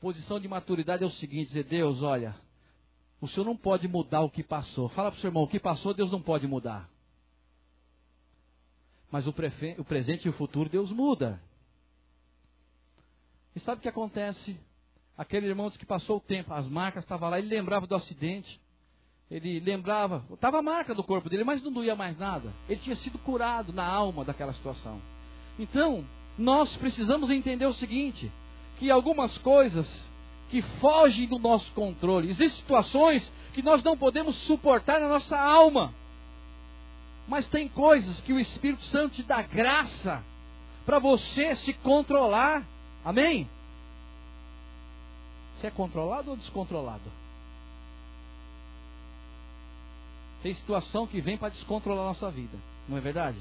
[0.00, 2.36] Posição de maturidade é o seguinte: dizer, Deus, olha,
[3.20, 4.88] o Senhor não pode mudar o que passou.
[4.90, 6.88] Fala para o seu irmão: o que passou, Deus não pode mudar.
[9.10, 9.74] Mas o, prefe...
[9.80, 11.42] o presente e o futuro, Deus muda.
[13.56, 14.56] E sabe o que acontece?
[15.16, 18.60] Aquele irmão que passou o tempo, as marcas estavam lá, ele lembrava do acidente.
[19.30, 22.52] Ele lembrava, estava a marca do corpo dele, mas não doía mais nada.
[22.68, 25.00] Ele tinha sido curado na alma daquela situação.
[25.58, 26.04] Então,
[26.36, 28.30] nós precisamos entender o seguinte:
[28.78, 29.88] que algumas coisas
[30.50, 32.30] que fogem do nosso controle.
[32.30, 35.94] Existem situações que nós não podemos suportar na nossa alma.
[37.26, 40.22] Mas tem coisas que o Espírito Santo te dá graça
[40.84, 42.62] para você se controlar.
[43.04, 43.48] Amém?
[45.56, 47.10] Você é controlado ou descontrolado?
[50.42, 53.38] Tem situação que vem para descontrolar a nossa vida, não é verdade?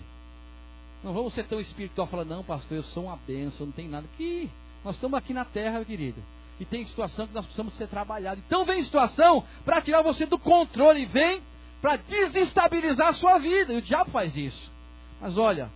[1.04, 4.08] Não vamos ser tão espiritual falando, não, pastor, eu sou uma benção, não tem nada.
[4.16, 4.50] Que
[4.86, 6.24] nós estamos aqui na terra, meu querido.
[6.60, 8.42] E tem situação que nós precisamos ser trabalhados.
[8.48, 11.42] Então vem situação para tirar você do controle, vem
[11.82, 13.74] para desestabilizar a sua vida.
[13.74, 14.72] E o diabo faz isso.
[15.20, 15.70] Mas olha,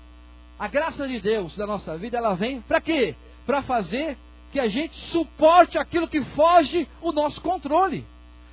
[0.57, 3.15] a graça de Deus da nossa vida, ela vem para quê?
[3.45, 4.17] Para fazer
[4.51, 8.05] que a gente suporte aquilo que foge o nosso controle.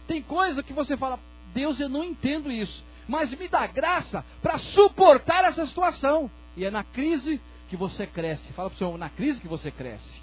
[0.07, 1.19] Tem coisa que você fala,
[1.55, 2.85] Deus, eu não entendo isso.
[3.07, 6.31] Mas me dá graça para suportar essa situação.
[6.57, 8.53] E é na crise que você cresce.
[8.53, 10.23] Fala para o Senhor, na crise que você cresce.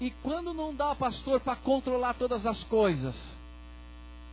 [0.00, 3.16] E quando não dá, pastor, para controlar todas as coisas,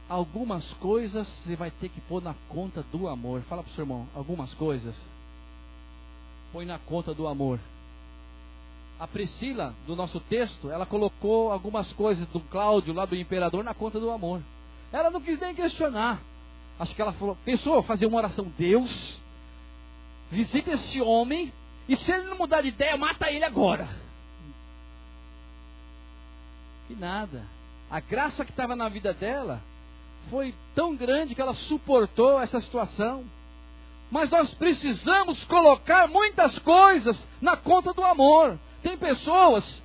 [0.10, 3.42] algumas coisas você vai ter que pôr na conta do amor.
[3.44, 4.96] Fala para o seu irmão, algumas coisas.
[6.52, 7.60] Põe na conta do amor.
[9.00, 13.74] A Priscila, do nosso texto, ela colocou algumas coisas do Cláudio, lá do imperador, na
[13.74, 14.42] conta do amor.
[14.92, 16.22] Ela não quis nem questionar.
[16.80, 19.20] Acho que ela falou, pensou fazer uma oração, Deus,
[20.32, 21.52] visita esse homem,
[21.88, 23.88] e se ele não mudar de ideia, mata ele agora.
[26.90, 27.44] E nada.
[27.90, 29.62] A graça que estava na vida dela
[30.30, 33.26] foi tão grande que ela suportou essa situação.
[34.10, 38.60] Mas nós precisamos colocar muitas coisas na conta do amor.
[38.84, 39.82] Tem pessoas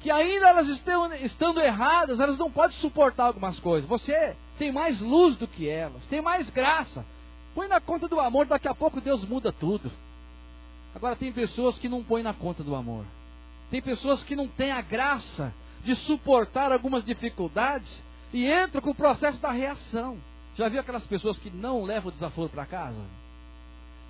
[0.00, 3.88] que ainda elas estão estando erradas, elas não podem suportar algumas coisas.
[3.88, 7.04] Você tem mais luz do que elas, tem mais graça.
[7.54, 9.90] Põe na conta do amor, daqui a pouco Deus muda tudo.
[10.94, 13.04] Agora tem pessoas que não põem na conta do amor.
[13.70, 18.94] Tem pessoas que não têm a graça de suportar algumas dificuldades e entram com o
[18.94, 20.18] processo da reação.
[20.56, 23.00] Já viu aquelas pessoas que não levam o desaforo para casa?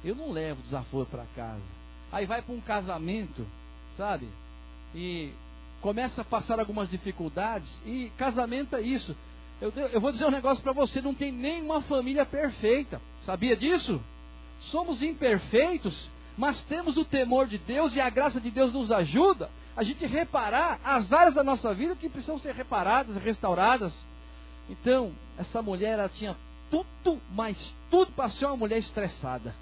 [0.03, 1.63] Eu não levo desaforo para casa.
[2.11, 3.47] Aí vai para um casamento,
[4.01, 4.27] sabe?
[4.95, 5.31] E
[5.83, 7.71] começa a passar algumas dificuldades.
[7.85, 9.15] E casamento é isso.
[9.61, 13.01] Eu, eu vou dizer um negócio para você: não tem nenhuma família perfeita.
[13.27, 14.03] Sabia disso?
[14.59, 19.51] Somos imperfeitos, mas temos o temor de Deus e a graça de Deus nos ajuda
[19.77, 23.93] a gente reparar as áreas da nossa vida que precisam ser reparadas, restauradas.
[24.69, 26.37] Então, essa mulher ela tinha
[26.71, 27.57] tudo, mas
[27.91, 29.55] tudo para ser uma mulher estressada.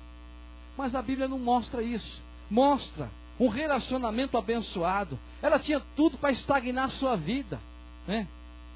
[0.76, 2.22] Mas a Bíblia não mostra isso.
[2.48, 5.18] Mostra um relacionamento abençoado.
[5.40, 7.60] Ela tinha tudo para estagnar sua vida.
[8.06, 8.26] Né?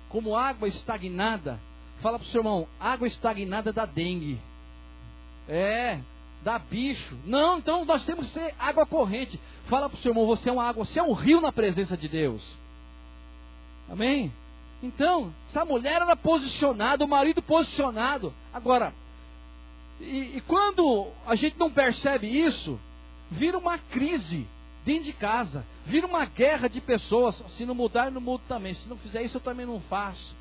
[0.09, 1.59] Como água estagnada.
[2.01, 4.39] Fala para o seu irmão, água estagnada dá dengue.
[5.49, 5.99] É,
[6.43, 7.19] dá bicho.
[7.25, 9.41] Não, então nós temos que ser água corrente.
[9.67, 11.97] Fala para o seu irmão, você é uma água, você é um rio na presença
[11.97, 12.57] de Deus.
[13.91, 14.33] Amém?
[14.83, 18.35] Então, essa mulher era posicionada, o marido posicionado.
[18.53, 18.93] Agora,
[20.01, 22.79] e, e quando a gente não percebe isso,
[23.33, 24.47] vira uma crise
[24.85, 27.43] dentro de casa, vira uma guerra de pessoas.
[27.57, 28.75] Se não mudar, eu não mudo também.
[28.75, 30.35] Se não fizer isso, eu também não faço.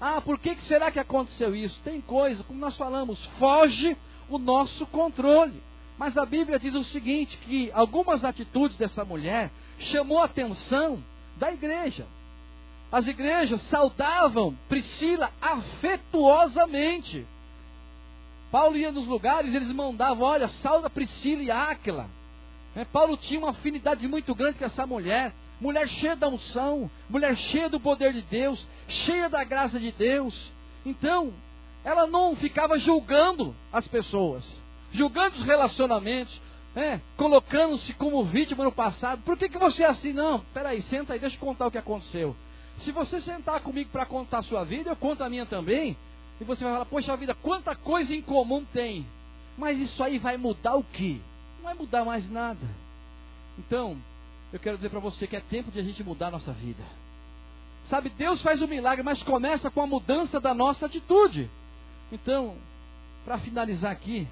[0.00, 1.80] Ah, por que, que será que aconteceu isso?
[1.84, 3.96] Tem coisa, como nós falamos, foge
[4.28, 5.62] o nosso controle.
[5.98, 11.02] Mas a Bíblia diz o seguinte: que algumas atitudes dessa mulher chamou a atenção
[11.36, 12.06] da igreja.
[12.90, 17.26] As igrejas saudavam Priscila afetuosamente.
[18.50, 22.08] Paulo ia nos lugares, eles mandavam, olha, sauda Priscila e Áquila.
[22.78, 25.34] É, Paulo tinha uma afinidade muito grande com essa mulher.
[25.60, 30.52] Mulher cheia da unção, mulher cheia do poder de Deus, cheia da graça de Deus.
[30.86, 31.34] Então,
[31.84, 34.62] ela não ficava julgando as pessoas,
[34.92, 36.40] julgando os relacionamentos,
[36.76, 39.22] é, colocando-se como vítima no passado.
[39.24, 40.12] Por que, que você é assim?
[40.12, 42.36] Não, peraí, senta aí, deixa eu contar o que aconteceu.
[42.82, 45.96] Se você sentar comigo para contar a sua vida, eu conto a minha também.
[46.40, 49.04] E você vai falar, poxa vida, quanta coisa em comum tem.
[49.56, 51.18] Mas isso aí vai mudar o quê?
[51.68, 52.66] Vai mudar mais nada.
[53.58, 54.00] Então,
[54.50, 56.82] eu quero dizer para você que é tempo de a gente mudar a nossa vida.
[57.90, 61.50] Sabe, Deus faz o um milagre, mas começa com a mudança da nossa atitude.
[62.10, 62.56] Então,
[63.22, 64.26] para finalizar aqui,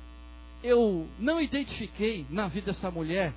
[0.65, 3.35] eu não identifiquei na vida dessa mulher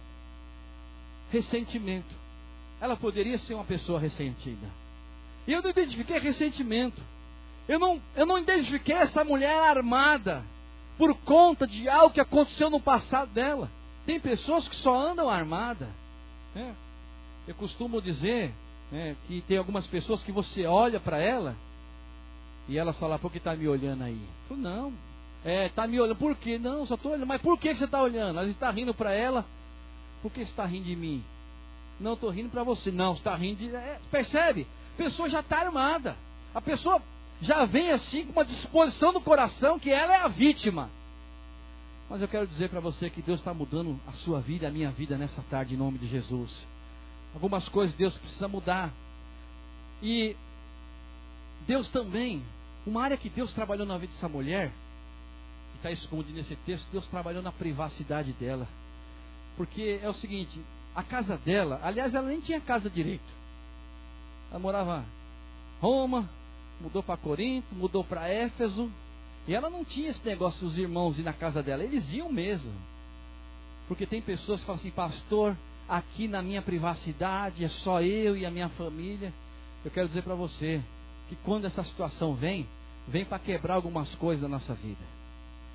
[1.30, 2.16] ressentimento.
[2.80, 4.66] Ela poderia ser uma pessoa ressentida.
[5.46, 7.02] E eu não identifiquei ressentimento.
[7.68, 10.42] Eu não, eu não identifiquei essa mulher armada
[10.98, 13.70] por conta de algo que aconteceu no passado dela.
[14.10, 15.88] Tem pessoas que só andam armadas.
[16.56, 16.74] Né?
[17.48, 18.52] Eu costumo dizer
[18.92, 21.56] né, que tem algumas pessoas que você olha para ela
[22.68, 24.20] e ela fala, por que está me olhando aí?
[24.50, 24.92] Eu não,
[25.46, 26.58] é, está me olhando, por quê?
[26.58, 28.40] Não, só estou olhando, mas por que você está olhando?
[28.40, 29.46] Ela está rindo para ela,
[30.24, 31.24] por que você está rindo de mim?
[32.00, 32.92] Não, estou rindo para você.
[32.92, 33.76] Não, está rindo de.
[33.76, 34.66] É, percebe?
[34.96, 36.18] A pessoa já está armada.
[36.56, 37.00] A pessoa
[37.44, 40.90] já vem assim com uma disposição do coração que ela é a vítima.
[42.10, 44.90] Mas eu quero dizer para você que Deus está mudando a sua vida, a minha
[44.90, 46.66] vida nessa tarde, em nome de Jesus.
[47.36, 48.92] Algumas coisas Deus precisa mudar.
[50.02, 50.36] E
[51.68, 52.44] Deus também,
[52.86, 54.72] uma área que Deus trabalhou na vida dessa mulher,
[55.72, 58.68] que está escondida nesse texto, Deus trabalhou na privacidade dela.
[59.56, 60.60] Porque é o seguinte,
[60.96, 63.32] a casa dela, aliás, ela nem tinha casa direito.
[64.50, 65.06] Ela morava
[65.78, 66.28] em Roma,
[66.82, 68.90] mudou para Corinto, mudou para Éfeso.
[69.48, 72.72] E ela não tinha esse negócio dos irmãos ir na casa dela, eles iam mesmo.
[73.88, 78.46] Porque tem pessoas que falam assim, pastor, aqui na minha privacidade é só eu e
[78.46, 79.34] a minha família.
[79.84, 80.82] Eu quero dizer para você
[81.28, 82.68] que quando essa situação vem,
[83.08, 85.04] vem para quebrar algumas coisas da nossa vida.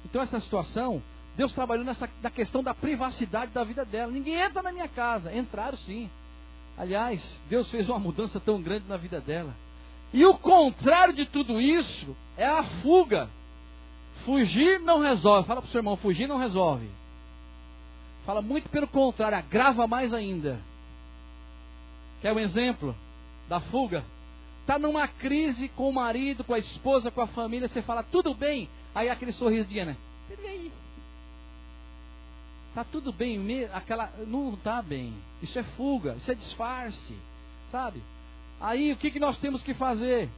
[0.04, 1.02] Então essa situação,
[1.36, 4.12] Deus trabalhou nessa na questão da privacidade da vida dela.
[4.12, 6.08] Ninguém entra na minha casa, entraram sim.
[6.76, 9.54] Aliás, Deus fez uma mudança tão grande na vida dela.
[10.12, 13.28] E o contrário de tudo isso é a fuga.
[14.24, 15.46] Fugir não resolve.
[15.46, 16.88] Fala para o seu irmão, fugir não resolve.
[18.24, 20.58] Fala muito pelo contrário, agrava mais ainda.
[22.22, 22.96] Quer um exemplo
[23.48, 24.04] da fuga?
[24.62, 28.32] Está numa crise com o marido, com a esposa, com a família, você fala, tudo
[28.32, 29.96] bem, Aí aquele sorrisinho, né?
[30.28, 30.70] Peraí.
[32.74, 33.74] Tá tudo bem mesmo?
[33.74, 34.12] Aquela.
[34.26, 35.12] Não tá bem.
[35.42, 37.14] Isso é fuga, isso é disfarce.
[37.72, 38.02] Sabe?
[38.60, 40.28] Aí o que, que nós temos que fazer?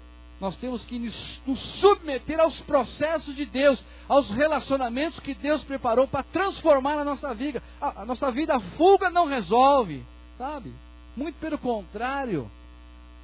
[0.41, 0.99] Nós temos que
[1.47, 7.33] nos submeter aos processos de Deus, aos relacionamentos que Deus preparou para transformar a nossa
[7.33, 7.63] vida.
[7.81, 10.05] A, nossa vida, a fuga não resolve,
[10.37, 10.75] sabe?
[11.17, 12.51] Muito pelo contrário,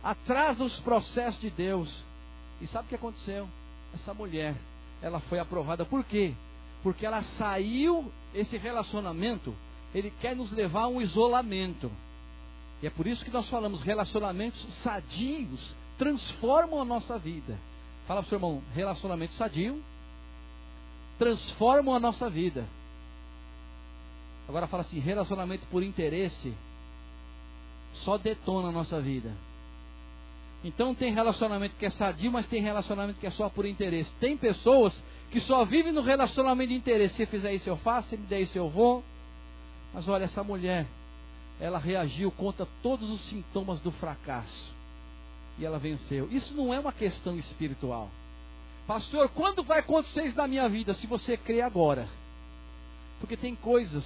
[0.03, 2.03] atrasa os processos de Deus.
[2.63, 3.47] E sabe o que aconteceu?
[3.95, 4.55] Essa mulher,
[5.03, 5.85] ela foi aprovada.
[5.85, 6.33] Por quê?
[6.83, 9.55] Porque ela saiu, esse relacionamento,
[9.95, 11.93] ele quer nos levar a um isolamento.
[12.83, 17.57] E é por isso que nós falamos relacionamentos sadios transformam a nossa vida.
[18.09, 19.81] Fala para o seu irmão, relacionamento sadio
[21.17, 22.67] transformam a nossa vida.
[24.49, 26.53] Agora fala assim, relacionamento por interesse
[28.05, 29.33] só detona a nossa vida.
[30.65, 34.13] Então tem relacionamento que é sadio, mas tem relacionamento que é só por interesse.
[34.19, 35.01] Tem pessoas
[35.31, 37.15] que só vivem no relacionamento de interesse.
[37.15, 39.05] Se fizer isso eu faço, se me der isso eu vou.
[39.95, 40.85] Mas olha, essa mulher,
[41.61, 44.82] ela reagiu contra todos os sintomas do fracasso
[45.63, 46.29] e ela venceu.
[46.31, 48.11] Isso não é uma questão espiritual.
[48.87, 50.93] Pastor, quando vai acontecer isso na minha vida?
[50.95, 52.09] Se você crê agora.
[53.21, 54.05] Porque tem coisas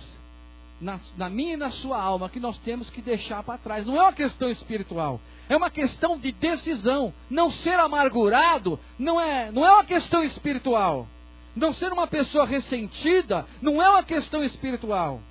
[0.79, 3.87] na, na, minha e na sua alma que nós temos que deixar para trás.
[3.87, 7.15] Não é uma questão espiritual, é uma questão de decisão.
[7.31, 11.09] Não ser amargurado não é, não é uma questão espiritual.
[11.55, 15.23] Não ser uma pessoa ressentida não é uma questão espiritual.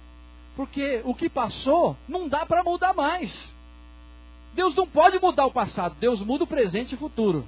[0.55, 3.54] Porque o que passou não dá para mudar mais.
[4.55, 7.47] Deus não pode mudar o passado, Deus muda o presente e o futuro.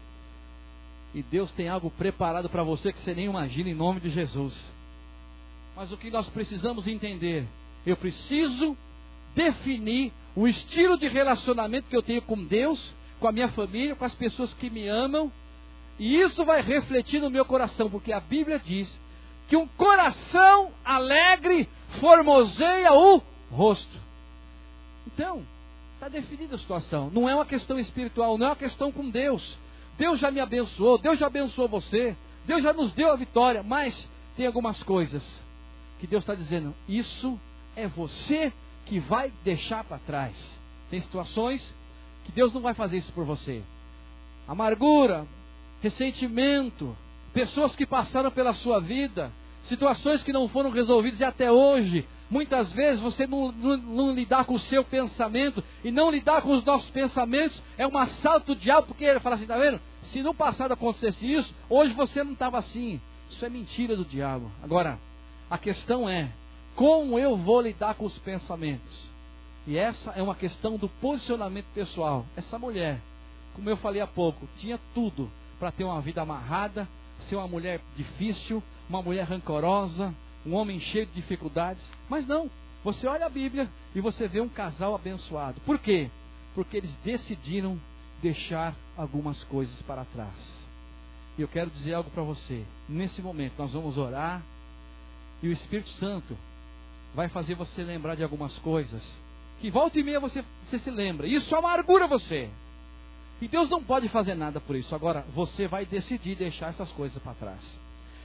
[1.15, 4.71] E Deus tem algo preparado para você que você nem imagina em nome de Jesus.
[5.75, 7.47] Mas o que nós precisamos entender,
[7.85, 8.77] eu preciso
[9.33, 14.05] definir o estilo de relacionamento que eu tenho com Deus, com a minha família, com
[14.05, 15.31] as pessoas que me amam,
[15.97, 18.87] e isso vai refletir no meu coração, porque a Bíblia diz
[19.47, 21.67] que um coração alegre
[21.99, 23.97] formoseia o rosto.
[25.07, 25.43] Então,
[25.97, 27.09] Está definida a situação.
[27.11, 29.57] Não é uma questão espiritual, não é uma questão com Deus.
[29.97, 34.07] Deus já me abençoou, Deus já abençoou você, Deus já nos deu a vitória, mas
[34.35, 35.41] tem algumas coisas
[35.99, 37.39] que Deus está dizendo: isso
[37.75, 38.53] é você
[38.85, 40.59] que vai deixar para trás.
[40.91, 41.75] Tem situações
[42.25, 43.63] que Deus não vai fazer isso por você.
[44.47, 45.25] Amargura,
[45.81, 46.95] ressentimento,
[47.33, 49.31] pessoas que passaram pela sua vida,
[49.63, 54.43] situações que não foram resolvidas e até hoje Muitas vezes você não, não, não, lidar
[54.43, 58.59] com o seu pensamento e não lidar com os nossos pensamentos é um assalto do
[58.59, 59.79] diabo, porque ele fala assim, tá vendo?
[60.11, 62.99] Se no passado acontecesse isso, hoje você não estava assim.
[63.29, 64.51] Isso é mentira do diabo.
[64.61, 64.99] Agora,
[65.49, 66.29] a questão é,
[66.75, 69.09] como eu vou lidar com os pensamentos?
[69.65, 72.25] E essa é uma questão do posicionamento pessoal.
[72.35, 72.99] Essa mulher,
[73.53, 76.87] como eu falei há pouco, tinha tudo para ter uma vida amarrada,
[77.27, 80.13] ser uma mulher difícil, uma mulher rancorosa,
[80.47, 81.83] um homem cheio de dificuldades.
[82.09, 82.49] Mas não,
[82.83, 85.59] você olha a Bíblia e você vê um casal abençoado.
[85.61, 86.09] Por quê?
[86.55, 87.79] Porque eles decidiram
[88.21, 90.67] deixar algumas coisas para trás.
[91.37, 92.63] E eu quero dizer algo para você.
[92.87, 94.41] Nesse momento nós vamos orar
[95.43, 96.35] e o Espírito Santo
[97.13, 99.03] vai fazer você lembrar de algumas coisas
[99.59, 101.27] que volta e meia você, você se lembra.
[101.27, 102.49] Isso amargura você.
[103.41, 104.93] E Deus não pode fazer nada por isso.
[104.93, 107.79] Agora, você vai decidir deixar essas coisas para trás.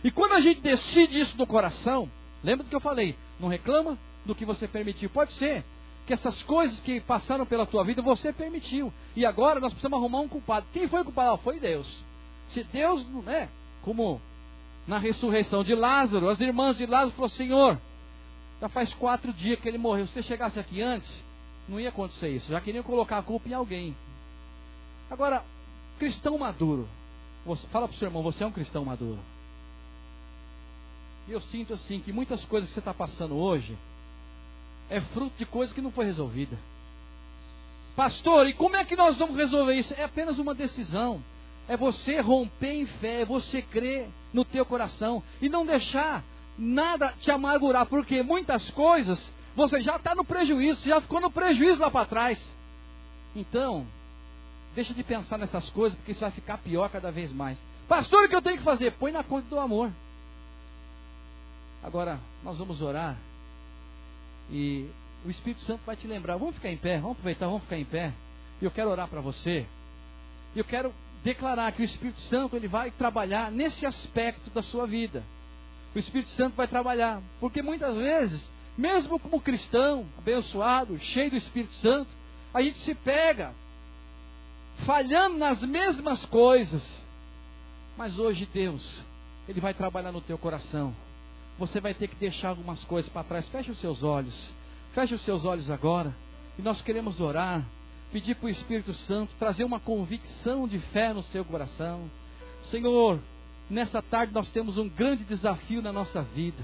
[0.04, 2.10] E quando a gente decide isso no coração,
[2.42, 3.16] lembra do que eu falei?
[3.38, 5.08] Não reclama do que você permitiu.
[5.10, 5.64] Pode ser
[6.06, 8.92] que essas coisas que passaram pela tua vida você permitiu.
[9.14, 10.66] E agora nós precisamos arrumar um culpado.
[10.72, 11.30] Quem foi o culpado?
[11.30, 12.04] Ah, foi Deus.
[12.50, 13.48] Se Deus não é,
[13.82, 14.20] como
[14.86, 17.80] na ressurreição de Lázaro, as irmãs de Lázaro falaram: Senhor,
[18.60, 20.06] já faz quatro dias que ele morreu.
[20.06, 21.22] Se você chegasse aqui antes,
[21.68, 22.50] não ia acontecer isso.
[22.50, 23.96] Já queriam colocar a culpa em alguém.
[25.10, 25.44] Agora,
[25.98, 26.88] cristão maduro.
[27.70, 29.20] fala para o seu irmão: você é um cristão maduro.
[31.28, 33.76] E eu sinto assim que muitas coisas que você está passando hoje
[34.90, 36.58] é fruto de coisas que não foi resolvida.
[37.94, 39.94] Pastor, e como é que nós vamos resolver isso?
[39.94, 41.22] É apenas uma decisão.
[41.68, 46.24] É você romper em fé, é você crer no teu coração e não deixar
[46.58, 49.18] nada te amargurar, porque muitas coisas
[49.54, 52.38] você já está no prejuízo, já ficou no prejuízo lá para trás.
[53.36, 53.86] Então,
[54.74, 57.58] deixa de pensar nessas coisas, porque isso vai ficar pior cada vez mais.
[57.86, 58.92] Pastor, o que eu tenho que fazer?
[58.92, 59.92] Põe na conta do amor.
[61.82, 63.16] Agora, nós vamos orar
[64.50, 64.88] e
[65.24, 66.36] o Espírito Santo vai te lembrar.
[66.36, 68.12] Vamos ficar em pé, vamos aproveitar, vamos ficar em pé.
[68.60, 69.66] E eu quero orar para você.
[70.54, 70.92] E eu quero
[71.24, 75.22] declarar que o Espírito Santo ele vai trabalhar nesse aspecto da sua vida.
[75.94, 81.74] O Espírito Santo vai trabalhar, porque muitas vezes, mesmo como cristão, abençoado, cheio do Espírito
[81.74, 82.10] Santo,
[82.52, 83.52] a gente se pega
[84.84, 86.82] falhando nas mesmas coisas.
[87.96, 89.02] Mas hoje Deus
[89.46, 90.94] Ele vai trabalhar no teu coração.
[91.58, 93.48] Você vai ter que deixar algumas coisas para trás.
[93.48, 94.52] Feche os seus olhos.
[94.92, 96.14] Feche os seus olhos agora.
[96.58, 97.64] E nós queremos orar,
[98.12, 102.10] pedir para o Espírito Santo trazer uma convicção de fé no seu coração.
[102.64, 103.18] Senhor,
[103.70, 106.62] nessa tarde nós temos um grande desafio na nossa vida.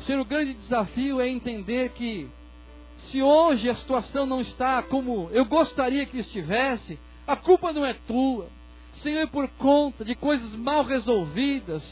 [0.00, 2.28] Senhor, o grande desafio é entender que
[2.98, 7.92] se hoje a situação não está como eu gostaria que estivesse, a culpa não é
[7.92, 8.48] tua.
[8.94, 11.84] Senhor, por conta de coisas mal resolvidas,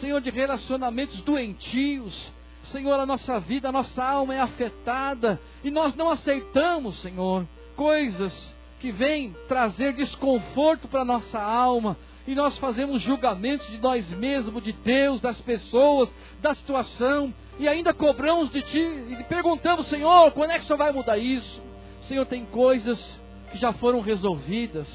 [0.00, 2.32] Senhor, de relacionamentos doentios,
[2.64, 8.54] Senhor, a nossa vida, a nossa alma é afetada e nós não aceitamos, Senhor, coisas
[8.80, 14.62] que vêm trazer desconforto para a nossa alma, e nós fazemos julgamentos de nós mesmos,
[14.62, 20.50] de Deus, das pessoas, da situação, e ainda cobramos de Ti e perguntamos, Senhor, quando
[20.50, 21.62] é que o Senhor vai mudar isso?
[22.02, 23.20] Senhor, tem coisas
[23.50, 24.88] que já foram resolvidas,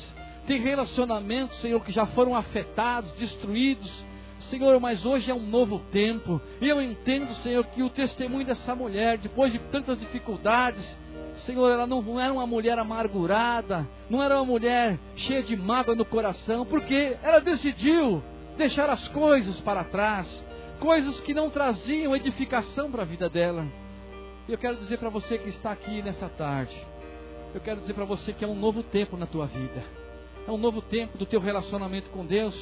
[0.45, 4.10] tem relacionamentos, Senhor, que já foram afetados, destruídos.
[4.51, 8.75] Senhor, mas hoje é um novo tempo, e eu entendo, Senhor, que o testemunho dessa
[8.75, 10.85] mulher, depois de tantas dificuldades,
[11.45, 16.03] Senhor, ela não era uma mulher amargurada, não era uma mulher cheia de mágoa no
[16.03, 18.21] coração, porque ela decidiu
[18.57, 20.27] deixar as coisas para trás,
[20.81, 23.65] coisas que não traziam edificação para a vida dela.
[24.49, 26.75] E eu quero dizer para você que está aqui nessa tarde,
[27.55, 29.81] eu quero dizer para você que é um novo tempo na tua vida,
[30.45, 32.53] é um novo tempo do teu relacionamento com Deus,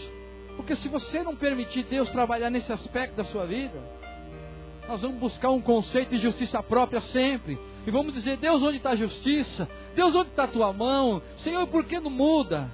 [0.59, 3.81] porque se você não permitir Deus trabalhar nesse aspecto da sua vida,
[4.89, 7.57] nós vamos buscar um conceito de justiça própria sempre.
[7.87, 9.69] E vamos dizer, Deus, onde está a justiça?
[9.95, 11.21] Deus, onde está a tua mão?
[11.37, 12.69] Senhor, por que não muda?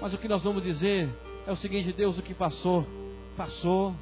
[0.00, 1.06] Mas o que nós vamos dizer
[1.46, 2.86] é o seguinte: Deus, o que passou,
[3.36, 3.94] passou.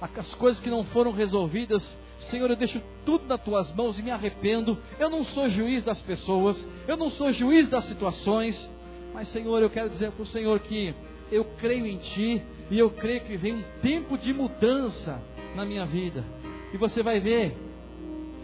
[0.00, 1.82] As coisas que não foram resolvidas,
[2.30, 4.78] Senhor, eu deixo tudo nas tuas mãos e me arrependo.
[5.00, 8.70] Eu não sou juiz das pessoas, eu não sou juiz das situações.
[9.12, 10.94] Mas, Senhor, eu quero dizer para o Senhor que
[11.30, 15.20] eu creio em Ti e eu creio que vem um tempo de mudança
[15.54, 16.24] na minha vida.
[16.72, 17.56] E você vai ver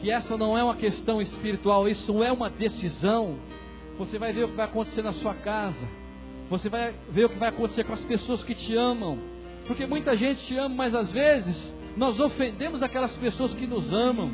[0.00, 3.38] que essa não é uma questão espiritual, isso é uma decisão.
[3.98, 5.88] Você vai ver o que vai acontecer na sua casa.
[6.50, 9.18] Você vai ver o que vai acontecer com as pessoas que te amam.
[9.66, 14.32] Porque muita gente te ama, mas às vezes nós ofendemos aquelas pessoas que nos amam.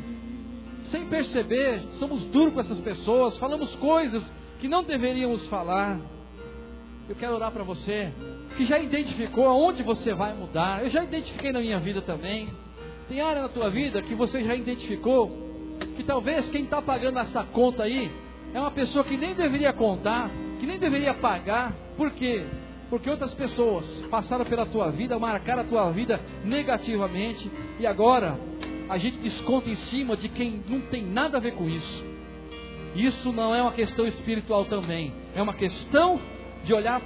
[0.85, 4.23] Sem perceber, somos duros com essas pessoas, falamos coisas
[4.59, 5.99] que não deveríamos falar.
[7.07, 8.11] Eu quero orar para você
[8.59, 10.83] que já identificou aonde você vai mudar.
[10.83, 12.49] Eu já identifiquei na minha vida também.
[13.07, 15.31] Tem área na tua vida que você já identificou
[15.95, 18.11] que talvez quem está pagando essa conta aí
[18.53, 20.29] é uma pessoa que nem deveria contar,
[20.59, 21.73] que nem deveria pagar.
[21.95, 22.45] Por quê?
[22.89, 27.49] Porque outras pessoas passaram pela tua vida, marcaram a tua vida negativamente
[27.79, 28.37] e agora
[28.89, 32.03] a gente desconta em cima de quem não tem nada a ver com isso.
[32.93, 36.19] Isso não é uma questão espiritual também, é uma questão
[36.65, 37.01] de olhar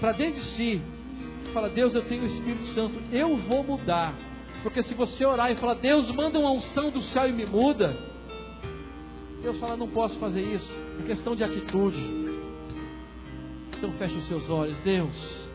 [0.00, 0.82] para dentro de si
[1.48, 4.14] e falar: Deus, eu tenho o Espírito Santo, eu vou mudar.
[4.62, 7.96] Porque se você orar e falar, Deus manda uma unção do céu e me muda,
[9.42, 10.70] Deus fala, não posso fazer isso.
[11.00, 11.98] É questão de atitude.
[13.76, 15.47] Então feche os seus olhos, Deus.